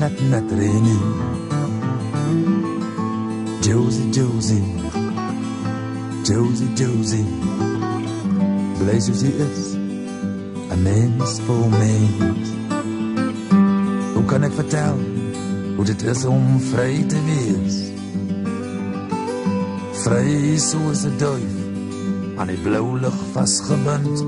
[0.00, 1.02] laat nat reën nie.
[3.62, 4.64] Josie, Josie,
[6.26, 7.26] Josie, Josie.
[8.80, 9.62] Bly soos jy is,
[10.74, 12.50] 'n mens vir mens.
[14.14, 14.98] Hoe kan ek vertel
[15.76, 17.78] hoe dit is om vry te wees?
[20.02, 21.54] Vry soos 'n duif
[22.36, 24.26] aan die blou lug vasgebind.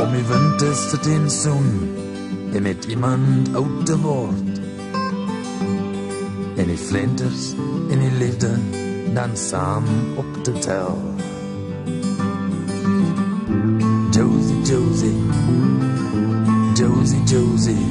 [0.00, 1.66] Om die winters te teen son
[2.54, 4.60] en met iemand oud te word.
[6.56, 7.50] En die flinters
[7.90, 8.50] en die liefde
[9.14, 9.84] dan saam
[10.16, 10.96] op te tel.
[14.10, 15.20] Josie, Josie,
[16.74, 17.86] Josie, Josie,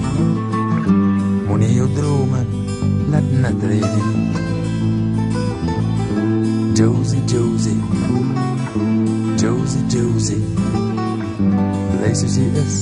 [1.48, 2.46] moenie jou drome
[3.10, 4.34] laat nadreden.
[6.74, 7.82] Josie, Josie,
[9.38, 10.89] Josie, Josie.
[11.40, 12.78] Bly soos jy is,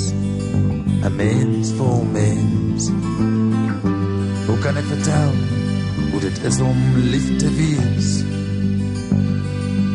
[1.05, 2.89] 'n mens vol mens.
[4.47, 5.33] Hoe kan ek vertel
[6.11, 6.79] hoe dit is om
[7.13, 8.07] lief te wees?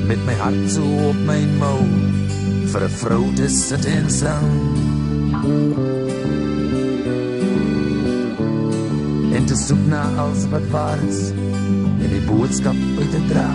[0.07, 1.81] Met my hart so op my mou
[2.71, 4.51] vir 'n vrou te sit en sang.
[9.37, 11.35] En te soek na alles wat waar is
[12.03, 13.51] en die boodskap uit te dra.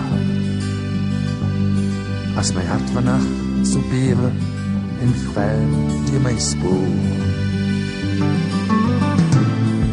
[2.36, 3.24] As my hart vandag
[3.64, 4.47] so bewe
[5.00, 5.68] en fijn
[6.12, 6.86] je mijn spoor.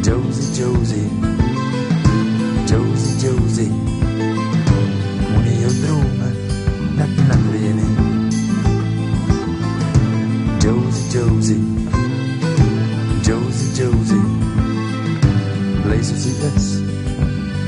[0.02, 1.10] Josie, Josie,
[2.66, 3.70] Josie, Josie,
[5.32, 6.34] moet je dromen,
[6.96, 7.74] dat naar je.
[10.58, 11.64] Josie, Josie,
[13.22, 14.26] Josie, Josie,
[15.82, 16.74] places je best,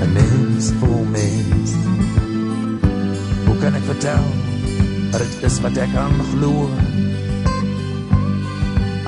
[0.01, 1.43] een mens voor me.
[3.47, 4.33] Hoe kan ik vertellen,
[5.11, 6.88] dat het is wat ik aan gloor?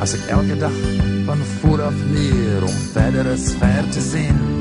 [0.01, 0.77] As ek elke dag
[1.27, 4.60] van vooraf leer om verder as ver te sien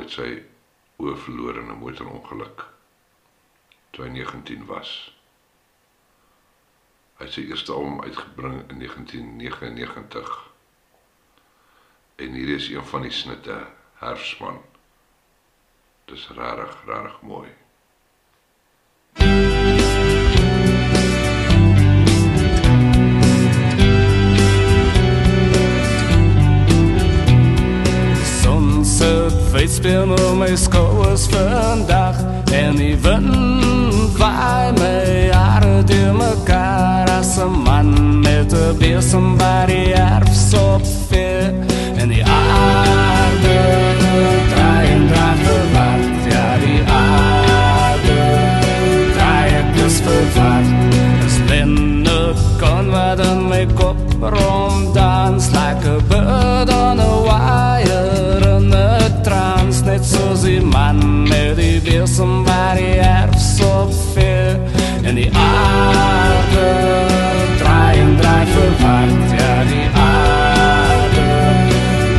[0.00, 0.30] Paul het sy
[1.04, 2.62] oë verloor in 'n motorongeluk
[3.92, 5.12] toe hy 19 was.
[7.18, 10.30] Hy het sy eerste album uitgebring in 1999.
[12.16, 13.66] En hier is een van die snitte,
[14.00, 14.62] Herfsman.
[16.04, 17.48] Dis regtig, regtig mooi.
[19.14, 19.69] Thank you.
[29.00, 32.16] sit weet speel nou my skouers vandag.
[32.52, 39.60] En die wind waai my hare deur mekaar as 'n man met 'n besem by
[39.72, 41.48] die erf sop vir
[42.00, 43.58] en die aarde
[44.52, 46.04] draai en draai verward.
[46.34, 48.20] Ja die aarde
[49.16, 50.68] draai ek dis verward.
[51.22, 52.20] Dis blinde
[52.60, 53.98] kon wat in my kop
[54.34, 57.69] rondans like a bird on a wire
[60.72, 64.56] man med de blir som hver jervs og fe.
[65.02, 67.10] Men de er død,
[67.62, 71.72] dreien drei forferd, ja, de er død,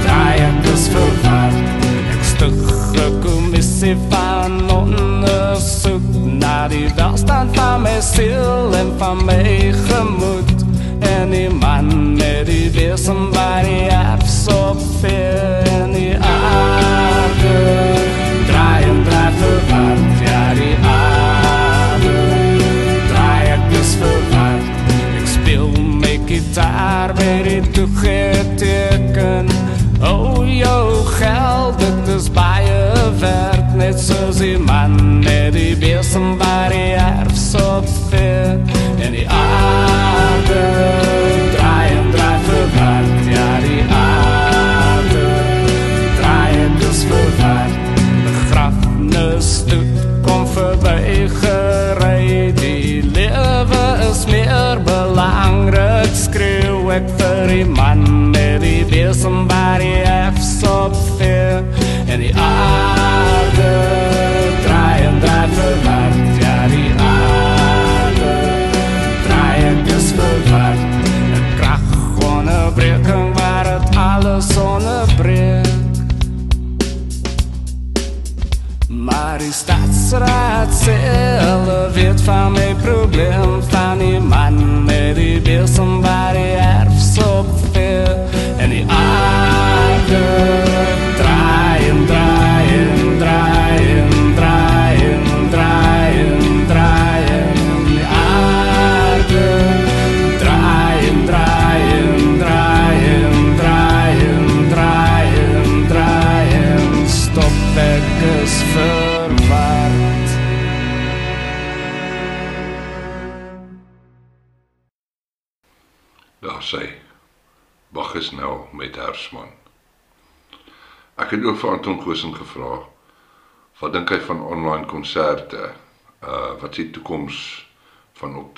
[0.06, 1.60] dreiettes forferd.
[1.84, 10.58] Jeg større komiss i fær nonnesugd, nei, de verste fra meg silden fra meg gemot.
[11.02, 14.21] En i mann med de blir som hver jervs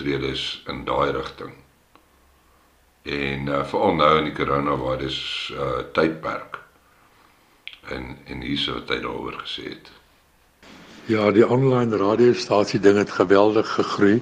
[0.03, 1.53] optredes in daai rigting.
[3.03, 5.19] En uh, veral nou in die coronavirus
[5.55, 6.59] uh, tydperk.
[7.91, 9.91] En en hierso wat hy daaroor gesê het.
[11.11, 14.21] Ja, die online radiostasie ding het geweldig gegroei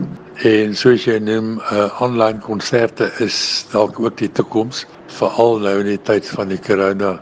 [0.50, 5.92] en soos jy noem, uh, online konserte is dalk ook die toekoms, veral nou in
[5.92, 7.20] die tyd van die corona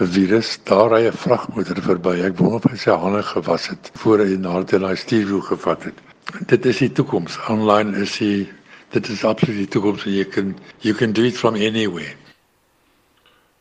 [0.00, 0.56] virus.
[0.64, 2.20] Daar ry 'n vragmotor verby.
[2.24, 6.09] Ek wonder of hy sy hande gewas het voor hy na die stuurwiel gevat het.
[6.38, 7.38] Dit is die toekoms.
[7.50, 8.48] Aanlyn is die
[8.90, 12.14] dit is absoluut die toekoms jy kan you can do it from anywhere.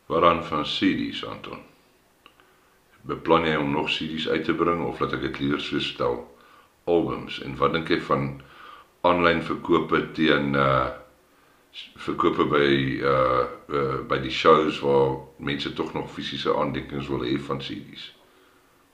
[0.09, 1.61] Waaraan van CD's Anton?
[3.09, 6.21] Beplan jy om nog CD's uit te bring of laat ek dit liewer so stel
[6.89, 8.31] albums en wat dink jy van
[9.05, 10.89] aanlyn verkope teen uh
[12.01, 12.69] verkope by
[13.05, 18.09] uh, uh by die shows waar mense tog nog fisiese aandekkings wil hê van CD's.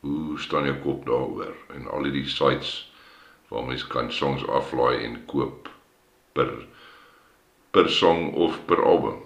[0.04, 2.76] Hoe staan jou kop daaroor en al die sites
[3.56, 5.70] waar mense kan songs aflaai en koop
[6.36, 6.50] per
[7.72, 9.22] per song of per album?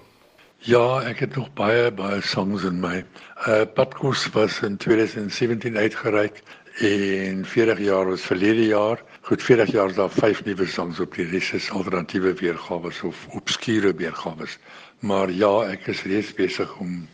[0.69, 2.99] Ja, ek het nog baie baie songs in my.
[3.47, 6.43] Uh Padkos was in 2017 uitgereik
[6.91, 9.01] en 40 jaar was verlede jaar.
[9.22, 13.95] Goed 40 jaar daar vyf nuwe songs op die res is alternatiewe weergawe of obskure
[13.95, 14.45] weergawe.
[14.99, 17.07] Maar ja, ek is reeds besig om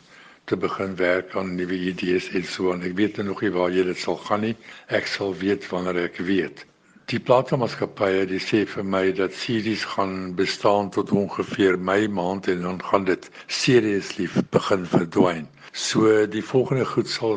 [0.52, 3.88] te begin werk aan nuwe idees en so en ek weet nog nie waar jy
[3.88, 4.56] dit sal gaan nie.
[4.92, 6.68] Ek sal weet wanneer ek weet.
[7.12, 12.62] Die platenmaatskappye die sê vir my dat CD's gaan bestaan tot ongeveer Mei maand en
[12.66, 13.28] dan gaan dit
[13.58, 14.26] seriously
[14.56, 15.46] begin verdwyn.
[15.72, 17.36] So die volgende goed sal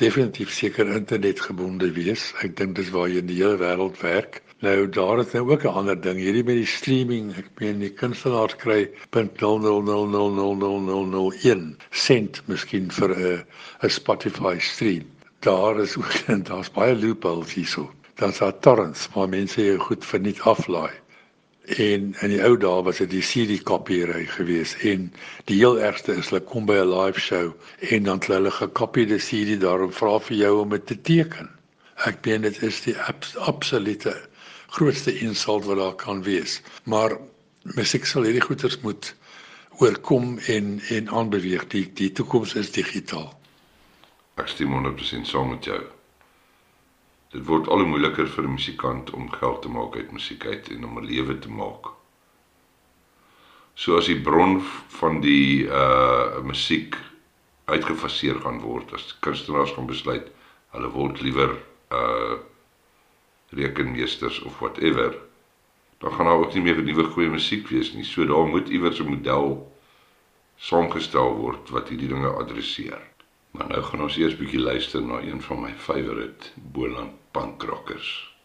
[0.00, 2.22] definitief seker internetgebonde wees.
[2.40, 4.40] Ek dink dis waar jy in die hele wêreld werk.
[4.64, 7.26] Nou daar is nou ook 'n ander ding hierdie met die streaming.
[7.36, 13.44] Ek meen die kunstenaars kry .000000001 sent miskien vir 'n
[13.84, 15.04] 'n Spotify stream.
[15.44, 20.04] Daar is ook en daar's baie loopholes hierso dan's daar torrents waar mense jou goed
[20.04, 20.90] verniet aflaai.
[21.68, 25.10] En in die ou dae was dit die CD kopieery gewees en
[25.50, 29.18] die heel ergste is hulle kom by 'n live show en dan het hulle gekopieerde
[29.18, 31.50] CD daarop vra vir jou om dit te teken.
[32.06, 34.14] Ek meen dit is die abs absolute
[34.78, 36.60] grootste insult wat daar kan wees.
[36.84, 37.18] Maar
[37.62, 39.14] musiek sal hierdie goeters moet
[39.78, 41.66] oorkom en en aanbeweeg.
[41.66, 43.30] Die die toekoms is digitaal.
[44.34, 45.97] Ek stem 100% saam met jou.
[47.32, 50.68] Dit word al hoe moeiliker vir 'n musikant om geld te maak uit musiek uit
[50.74, 51.90] en om 'n lewe te maak.
[53.74, 54.60] So as die bron
[55.00, 56.96] van die uh musiek
[57.64, 60.30] uitgefaseer gaan word, as kunstenaars gaan besluit
[60.72, 61.52] hulle word liewer
[61.92, 62.38] uh
[63.50, 65.14] rekenmeesters of whatever,
[65.98, 68.04] dan gaan daar ook nie meer nuwe goeie musiek wees nie.
[68.04, 69.72] So daar moet iewers 'n model
[70.56, 73.00] saamgestel word wat hierdie dinge adresseer.
[73.50, 78.36] Maar nou gaan ons eers bietjie luister na een van my favourite Boland punkrockers,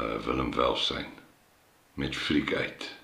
[0.00, 1.06] uh Willem Welsyn
[1.94, 3.01] met Freak uit.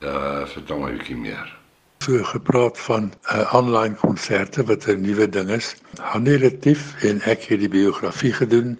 [0.00, 1.48] Uh, vertel my 'n bietjie meer.
[2.04, 5.76] So gepraat van 'n uh, aanlyn konserte wat 'n nuwe ding is.
[6.00, 8.78] Hannie Retief en ek het die biografie gedoen.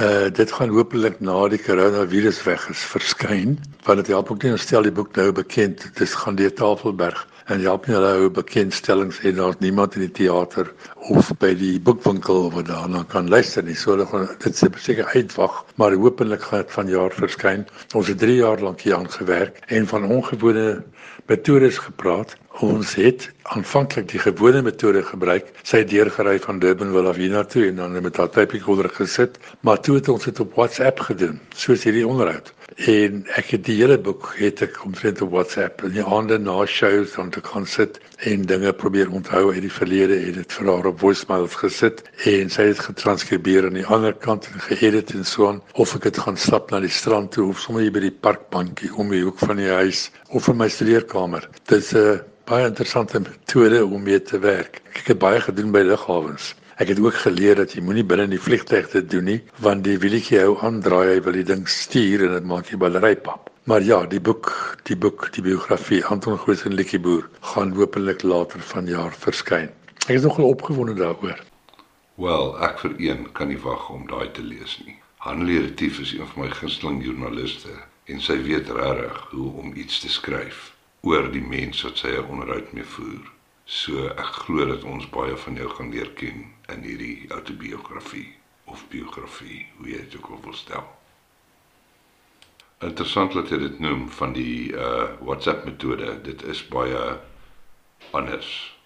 [0.00, 4.56] Uh dit gaan hopelik na die koronavirus weg is verskyn, want dit help ook nie
[4.56, 5.82] stel die boek nou bekend.
[5.82, 10.02] Dit is gaan deur Tafelberg en help nie hulle hou bekendstellings en daar's niemand in
[10.06, 10.72] die teater
[11.14, 13.76] of by die boekwinkel wat daarna kan luister nie.
[13.78, 17.66] So hulle gaan dit se seker uitwag, maar hopelik gaan dit vanjaar verskyn.
[17.94, 20.82] Ons het 3 jaar lank hier aan gewerk en van ongewone
[21.26, 22.36] metodes gepraat.
[22.64, 25.50] Ons het aanvanklik die gewone metode gebruik.
[25.62, 29.80] Sy het deurgery van Durbanville af hiernatoe en dan met haar tape recorder gesit, maar
[29.80, 32.54] toe het ons dit op WhatsApp gedoen, soos hierdie onderhoud.
[32.76, 36.64] En ek het die hele boek het ek omtrent op WhatsApp in die aande na
[36.66, 40.68] shows dan te kan sit en dinge probeer onthou uit die verlede en dit vir
[40.72, 45.24] haar op voicemails gesit en sy het getranskribeer aan die ander kant en geëdit en
[45.24, 48.02] so aan of ek het gaan stap na die strand toe of sommer hier by
[48.08, 51.48] die parkbankie om die hoek van die huis of in my studeerkamer.
[51.64, 54.80] Dit is 'n baie interessante metode om mee te werk.
[54.92, 56.54] Ek het baie gedoen by lughawens.
[56.76, 59.84] Ek het ook geleer dat jy moenie binne in die vliegtuig dit doen nie, want
[59.84, 63.50] die wielietjie hou aandraai, hy wil die ding stuur en dit maak jy batterypap.
[63.64, 68.22] Maar ja, die boek, die boek, die biografie Anton Goos en Likkie Boer gaan hopelik
[68.22, 69.72] later vanjaar verskyn.
[70.06, 71.40] Ek is nogal opgewonde daaroor.
[72.14, 74.94] Wel, ek vir een kan nie wag om daai te lees nie.
[75.24, 77.72] Hanlie Retief is een van my gunsteling joernaliste
[78.06, 80.70] en sy weet regtig hoe om iets te skryf
[81.06, 83.24] oor die mens wat sy 'n onderhoud mee voer.
[83.64, 88.34] So ek glo dat ons baie van jou gaan leer ken in hierdie autobiografie
[88.64, 90.86] of biografie, hoe jy dit ook al wil stel.
[92.78, 96.20] Interessant dat jy dit noem van die uh WhatsApp metode.
[96.22, 97.18] Dit is baie
[98.10, 98.76] anders.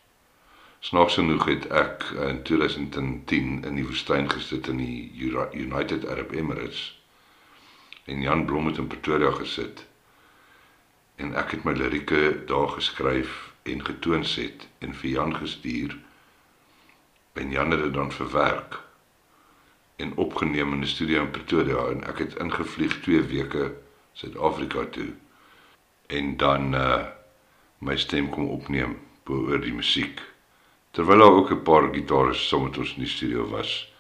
[0.81, 5.13] Snaaks genoeg het ek in 2010 in die woestyn gesit in die
[5.53, 7.00] United Arab Emirates
[8.05, 9.87] en Jan Blom het in Pretoria gesit
[11.17, 15.97] en ek het my lirieke daar geskryf en getoon set en vir Jan gestuur
[17.33, 18.81] en Jan het dit dan verwerk
[19.97, 23.73] en opgeneem in 'n studio in Pretoria en ek het ingevlieg 2 weke
[24.13, 25.13] Suid-Afrika toe
[26.07, 27.07] en dan uh
[27.81, 28.99] my stem kom opneem
[29.31, 30.21] oor die musiek.
[30.91, 33.93] Terwyl daar ook 'n paar gitariste saam met ons in die studio was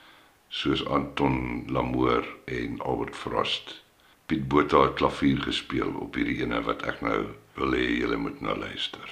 [0.48, 3.82] soos Anton Lamoor en Albert Frost
[4.31, 7.16] Piet Botha het klavier gespeel op hierdie ene wat ek nou
[7.57, 9.09] wil hê julle moet na luister.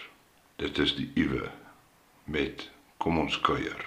[0.63, 1.49] Dit is die uwe
[2.31, 2.69] met
[3.03, 3.83] kom ons kuier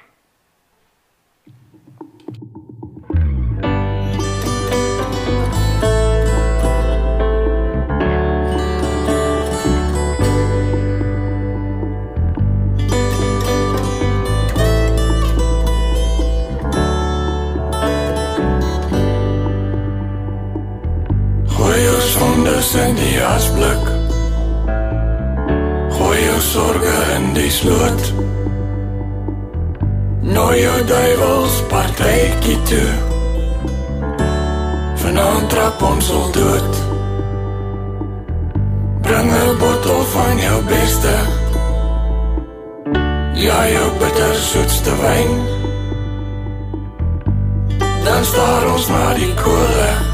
[22.62, 23.88] in die asblik.
[25.96, 28.04] Gooi jou sorge in die sloot.
[30.22, 32.92] Nooi jou duivels partijkie toe.
[35.02, 36.78] Vanavond trap ons al dood.
[39.10, 41.16] Bring een bottel van jou beste.
[43.42, 45.36] Ja, jou bitter soetste wijn.
[48.06, 50.11] Dan staar ons na die koole en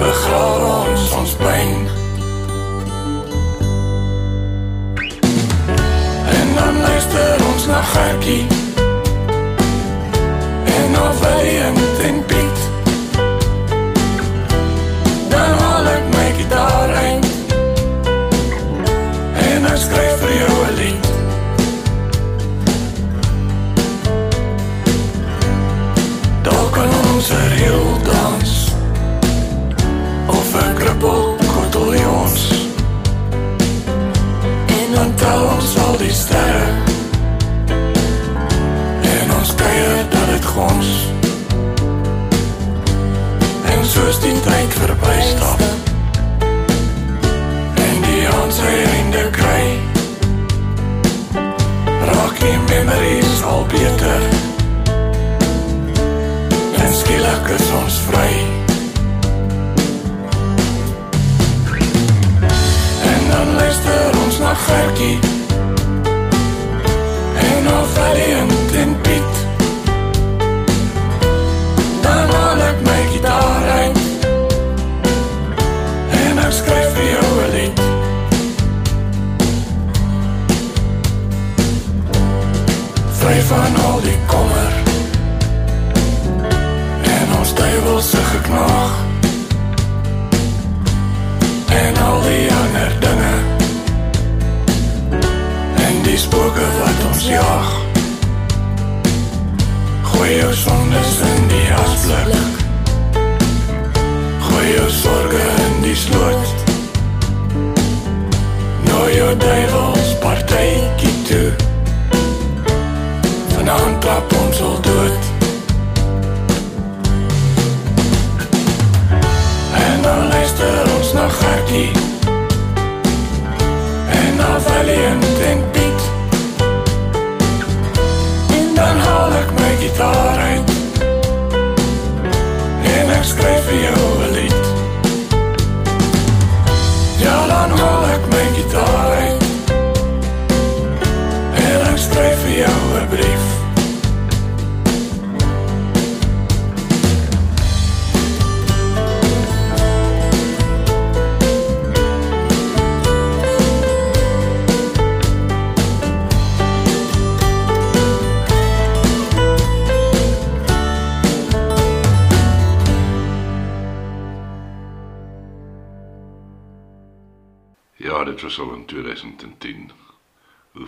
[0.00, 1.88] begrawe ons ons pyn.
[6.38, 8.46] En dan luister ons na Gertjie
[10.76, 12.39] en na Valiant en Piet.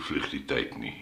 [0.07, 0.97] Vlieg die tyd nie.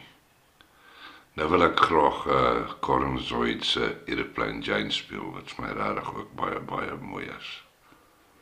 [1.40, 6.14] Nou wil ek graag uh Corin Zoid se Aeroplane Jane speel wat vir my regtig
[6.15, 7.52] ook baie baie mooi is.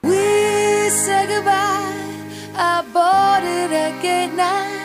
[0.01, 2.17] We say goodbye.
[2.55, 4.79] I bought it gate nine.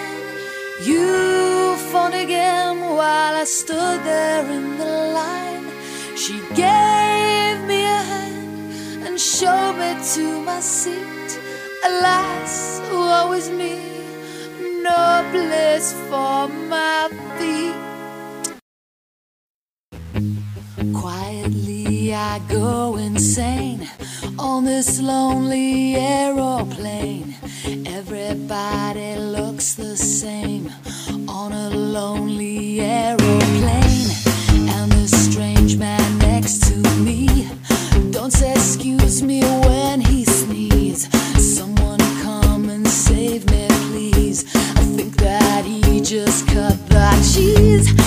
[0.82, 5.66] You phoned again while I stood there in the line.
[6.16, 11.38] She gave me a hand and showed me to my seat.
[11.84, 13.83] Alas, woe is me,
[14.94, 17.76] no place for my feet.
[20.92, 23.88] Quietly, I go insane
[24.38, 27.34] on this lonely aeroplane.
[27.98, 30.64] Everybody looks the same
[31.28, 34.10] on a lonely aeroplane.
[34.76, 36.76] And the strange man next to
[37.06, 37.48] me
[38.10, 39.42] don't say excuse me
[46.04, 48.03] just cut the cheese.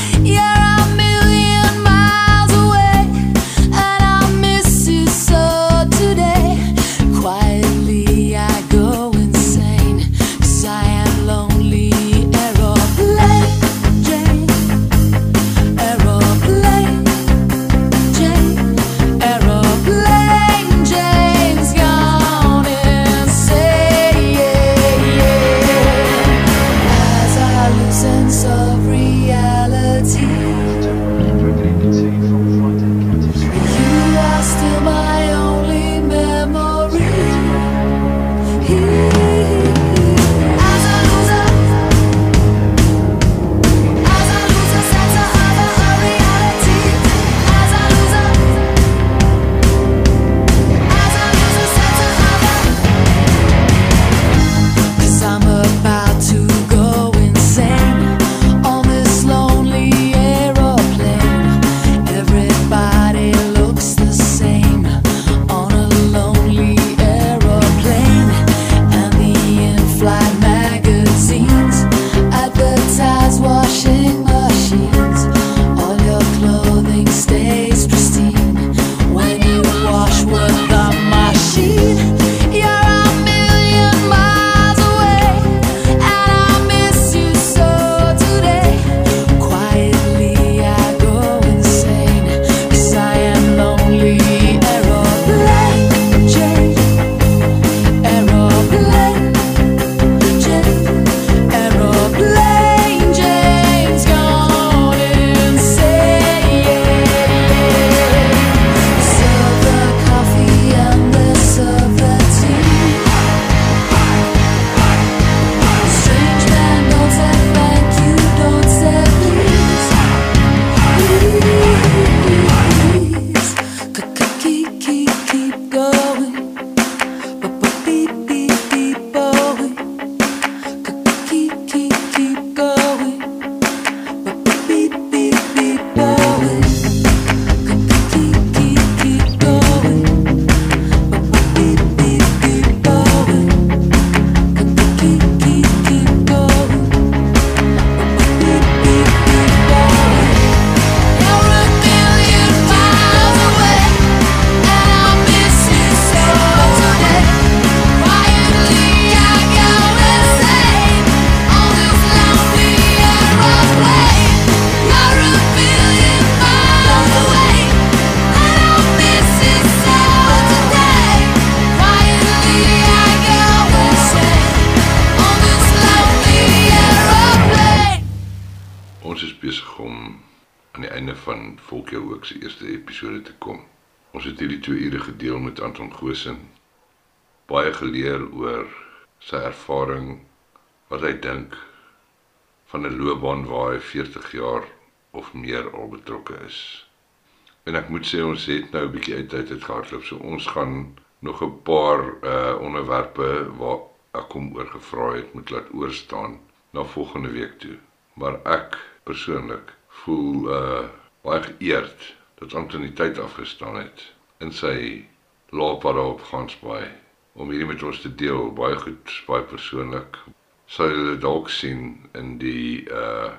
[198.08, 200.04] Moet sê ons het nou 'n bietjie uit tyd uit gehardloop.
[200.04, 203.80] So ons gaan nog 'n paar uh onderwerpe waar
[204.14, 206.40] ek hom oor gevra het moet laat oorstaan
[206.72, 207.78] na volgende week toe.
[208.14, 210.88] Maar ek persoonlik voel uh
[211.22, 215.06] baie geëerd dat Antonie tyd afgestaan het in sy
[215.50, 216.88] loopbaan op Gansbaai
[217.34, 220.18] om hierdie met ons te deel, baie goed, baie persoonlik.
[220.66, 223.32] Sou julle dalk sien in die uh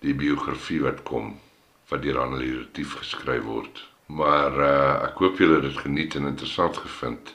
[0.00, 1.40] die biografie wat kom
[1.88, 3.91] wat deur Annelie Retief geskryf word.
[4.12, 7.30] Maar uh ek hoop julle het dit geniet en interessant gevind.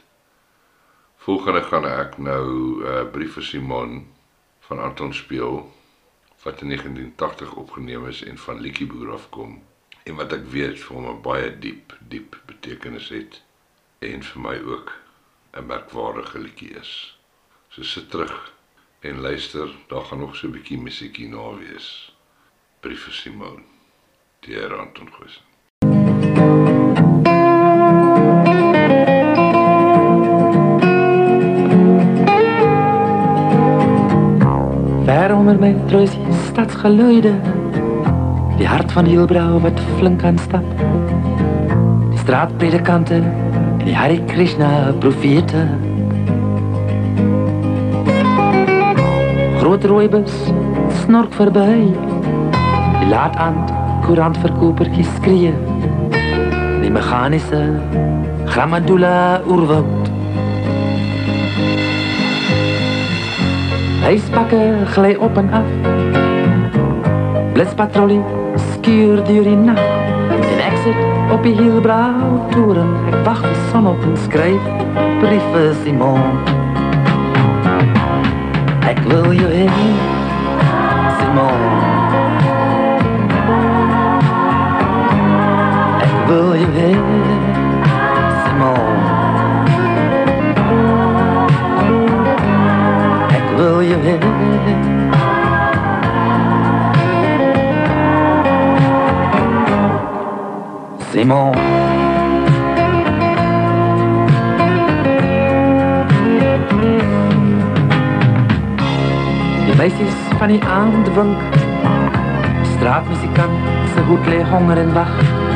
[1.26, 3.96] Volgende gaan ek nou 'n uh, brief vir Simon
[4.68, 5.56] van Anton speel
[6.44, 9.64] wat in 1980 opgeneem is en van Liedjie Boer afkom
[10.04, 13.42] en wat ek weet vir hom 'n baie diep diep betekenis het
[14.00, 14.94] en vir my ook
[15.58, 16.94] 'n merkwaardige liedjie is.
[17.70, 18.54] So sit terug
[19.00, 22.14] en luister, daar gaan nog so 'n bietjie musiekie na wees.
[22.80, 23.66] Brief vir Simon.
[24.40, 25.47] Deur Anton Goosen.
[35.06, 36.16] Ver onder my troos
[38.58, 40.66] die hart van Hielbrau wat flink aan stap.
[42.10, 45.68] Die straatpredikante en die Hare Krishna profete.
[49.62, 50.36] Groot rooibus
[51.04, 51.94] snork verby.
[53.00, 53.74] Die laataand
[54.08, 55.54] koerantverkopertjies skree
[56.88, 57.82] Die meganiese
[58.46, 60.08] Grammadula oerwoud.
[64.02, 64.62] Huispakke
[64.94, 65.68] gly op en af.
[67.54, 68.24] Blitspatrollie
[68.72, 69.82] skuur deur die nag.
[70.32, 74.72] En ek sit op die Hielbrau toeren Ek wacht die son op en skryf
[75.20, 76.40] briewe Simon.
[78.88, 79.68] Ek wil jou hê
[86.74, 87.36] wil jou hê
[88.44, 88.98] Simon
[93.38, 94.16] Ek wil jou hê
[101.12, 101.54] Simon
[109.68, 111.40] Die meisies van die aand wink
[112.76, 113.58] Straatmusikant
[113.94, 115.47] se hoed lê honger en wag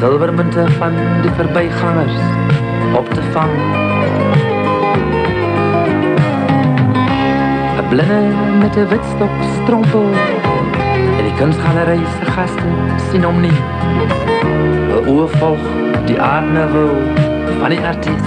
[0.00, 2.20] Silvermunte van die verbygangers
[2.96, 3.50] op te vang.
[7.78, 8.20] 'n Blinde
[8.60, 10.08] met 'n wit stok strompel
[11.18, 12.70] En die kunstgalery se gaste
[13.10, 13.58] sien hom nie.
[14.96, 15.64] 'n oë volg
[16.06, 16.90] die aardnivou
[17.60, 18.26] van die artis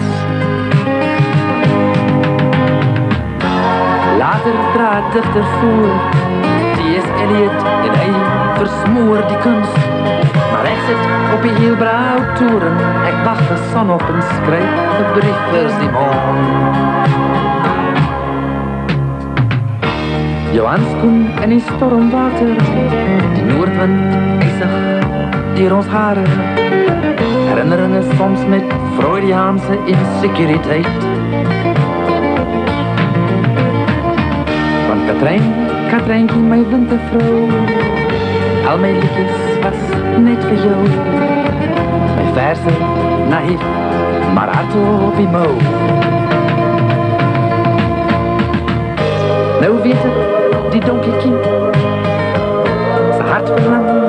[4.17, 6.52] Later draad digter voor
[6.83, 7.05] T.S.
[7.23, 8.09] Eliot en hy
[8.57, 9.77] versmoor die kunst.
[10.51, 12.75] Maar ek sit op die Hielbrau toeren
[13.07, 16.73] Ek wacht die son op en skryf 'n brief vir Simon.
[20.53, 22.51] Johans kom in die stormwater
[23.33, 24.75] Die noordwind eisig
[25.55, 26.25] deur ons hare
[27.47, 31.07] Herinneringe soms met Freudiaanse insekuriteit
[34.87, 35.07] Van
[35.93, 37.49] Katrein, Katreintjie my wintervrou
[38.65, 39.81] Al my liedjes was
[40.25, 40.87] net vir jou.
[42.15, 42.73] My verse,
[43.29, 43.61] naïef,
[44.33, 45.53] maar hart op die mou
[49.61, 50.17] Nou weet ek,
[50.73, 51.45] die donkie kind
[53.19, 54.02] Sy hart verlang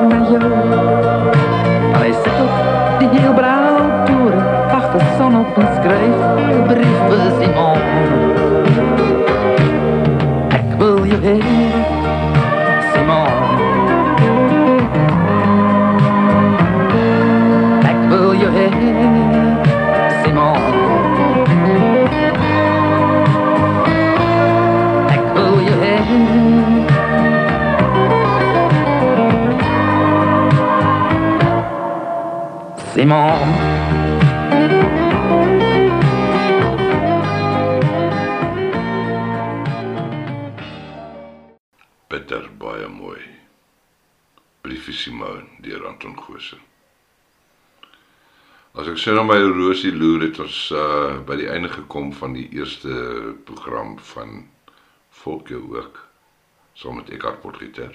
[33.05, 33.53] Simon
[42.07, 43.21] Bitter baie mooi.
[44.61, 46.57] Briefie Simone deur Anton Goosen.
[48.73, 52.33] As ek sien na my horlosie loer het ons uh by die einde gekom van
[52.33, 54.47] die eerste program van
[55.21, 56.01] Volke ook
[56.73, 57.93] saam met Eckhart Potgieter.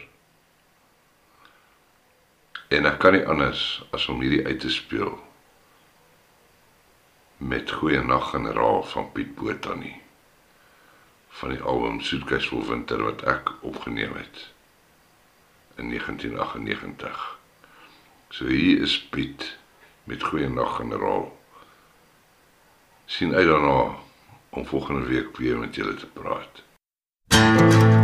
[3.00, 3.60] En kan nie anders
[3.96, 5.14] as om hierdie uit te speel
[7.36, 9.94] met Goeie Nag Generaal van Piet Botha nie
[11.38, 14.42] van die album Soetkuis vol winter wat ek opgeneem het
[15.80, 17.24] in 1998.
[18.36, 19.48] So hier is Piet
[20.04, 21.30] met Goeie Nag Generaal.
[23.06, 23.96] sien uit daarna
[24.50, 26.62] om volgende week weer met julle te praat.
[27.32, 27.99] Ja,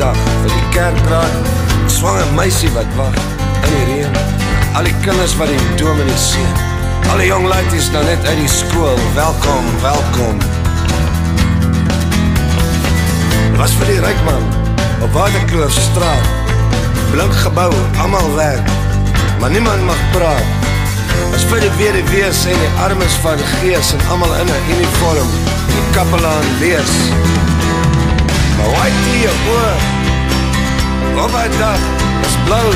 [0.00, 1.34] dag, vir die kerkraad,
[1.84, 3.16] 'n swanger meisie wat wag
[3.66, 4.14] in die reën,
[4.76, 6.54] al die kinders wat die dominee seën.
[7.10, 10.38] Al die jong laities nou net uit die skool, welkom, welkom.
[13.60, 14.44] Was vir die ryk man
[15.04, 16.24] op Waterkloof se straat.
[17.10, 18.72] Blink gebou, almal werk,
[19.40, 20.48] maar niemand mag praat.
[21.34, 25.28] As vir die weduwees en die armes van gees en almal in 'n uniform,
[25.74, 26.94] die kapelaan lees.
[28.60, 29.98] Maar waai die jou oor
[31.24, 31.78] Op my dag
[32.26, 32.70] is blauw.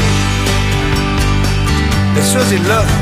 [2.15, 2.97] Dit soos die lucht.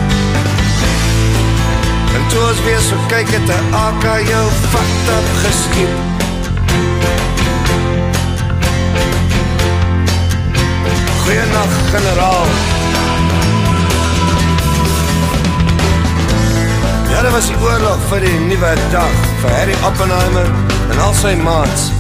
[2.14, 4.44] En toe ons weer so kyk het die AK jou
[4.74, 5.94] vat op geskiet.
[11.22, 12.46] Goeienacht generaal.
[17.10, 20.48] Ja, dit was die oorlog vir die nieuwe dag Vir Harry Oppenheimer
[20.90, 21.90] en al sy maats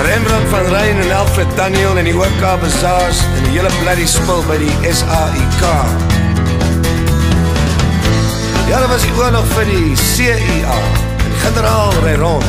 [0.00, 4.40] Rembrandt van Rijn en Alfred Daniel en die OK Bazaars en die hele bloody spul
[4.48, 5.62] by die SAIK.
[8.68, 10.78] Ja, dat was die oorlog vir die CIA
[11.18, 12.44] en die generaal rij rond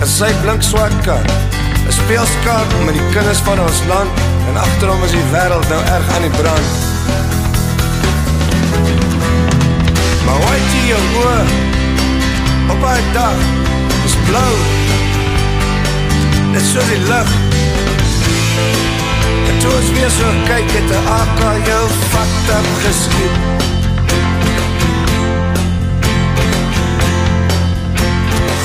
[0.00, 1.24] in sy blink swart kar,
[1.86, 6.14] een speelskaart met die kinders van ons land en achterom is die wereld nou erg
[6.16, 6.68] aan die brand.
[10.26, 11.52] Maar waait jy jou oor
[12.76, 13.46] op die dag
[14.04, 14.83] is blauw
[16.54, 17.34] net so die lucht
[19.48, 23.36] En toe ons weer so kyk het die AK jou vat op geskiet.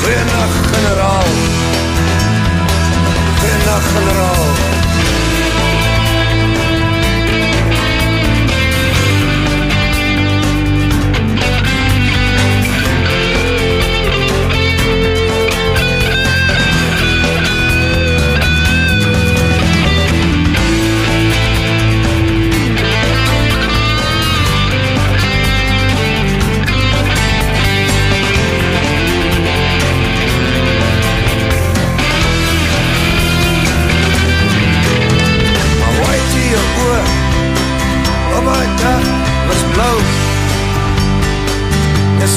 [0.01, 1.31] Goeienacht generaal.
[3.39, 4.78] Goeienacht generaal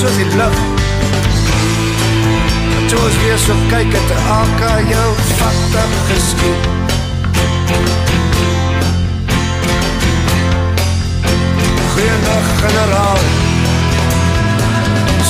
[0.03, 0.81] soos die lucht
[2.77, 5.09] En toe ons weer so kyk het AK jou
[5.39, 6.67] vat op geskiet.
[11.95, 13.19] Goeienacht generaal.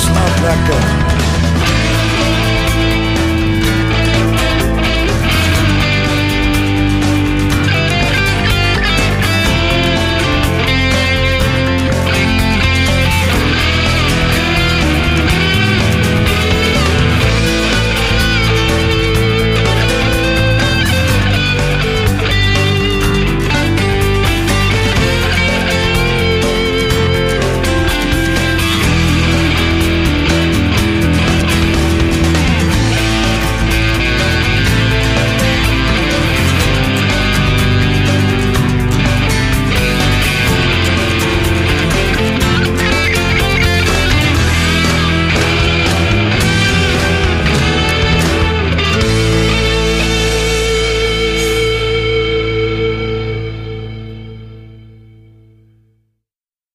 [0.03, 1.12] Slaap lekker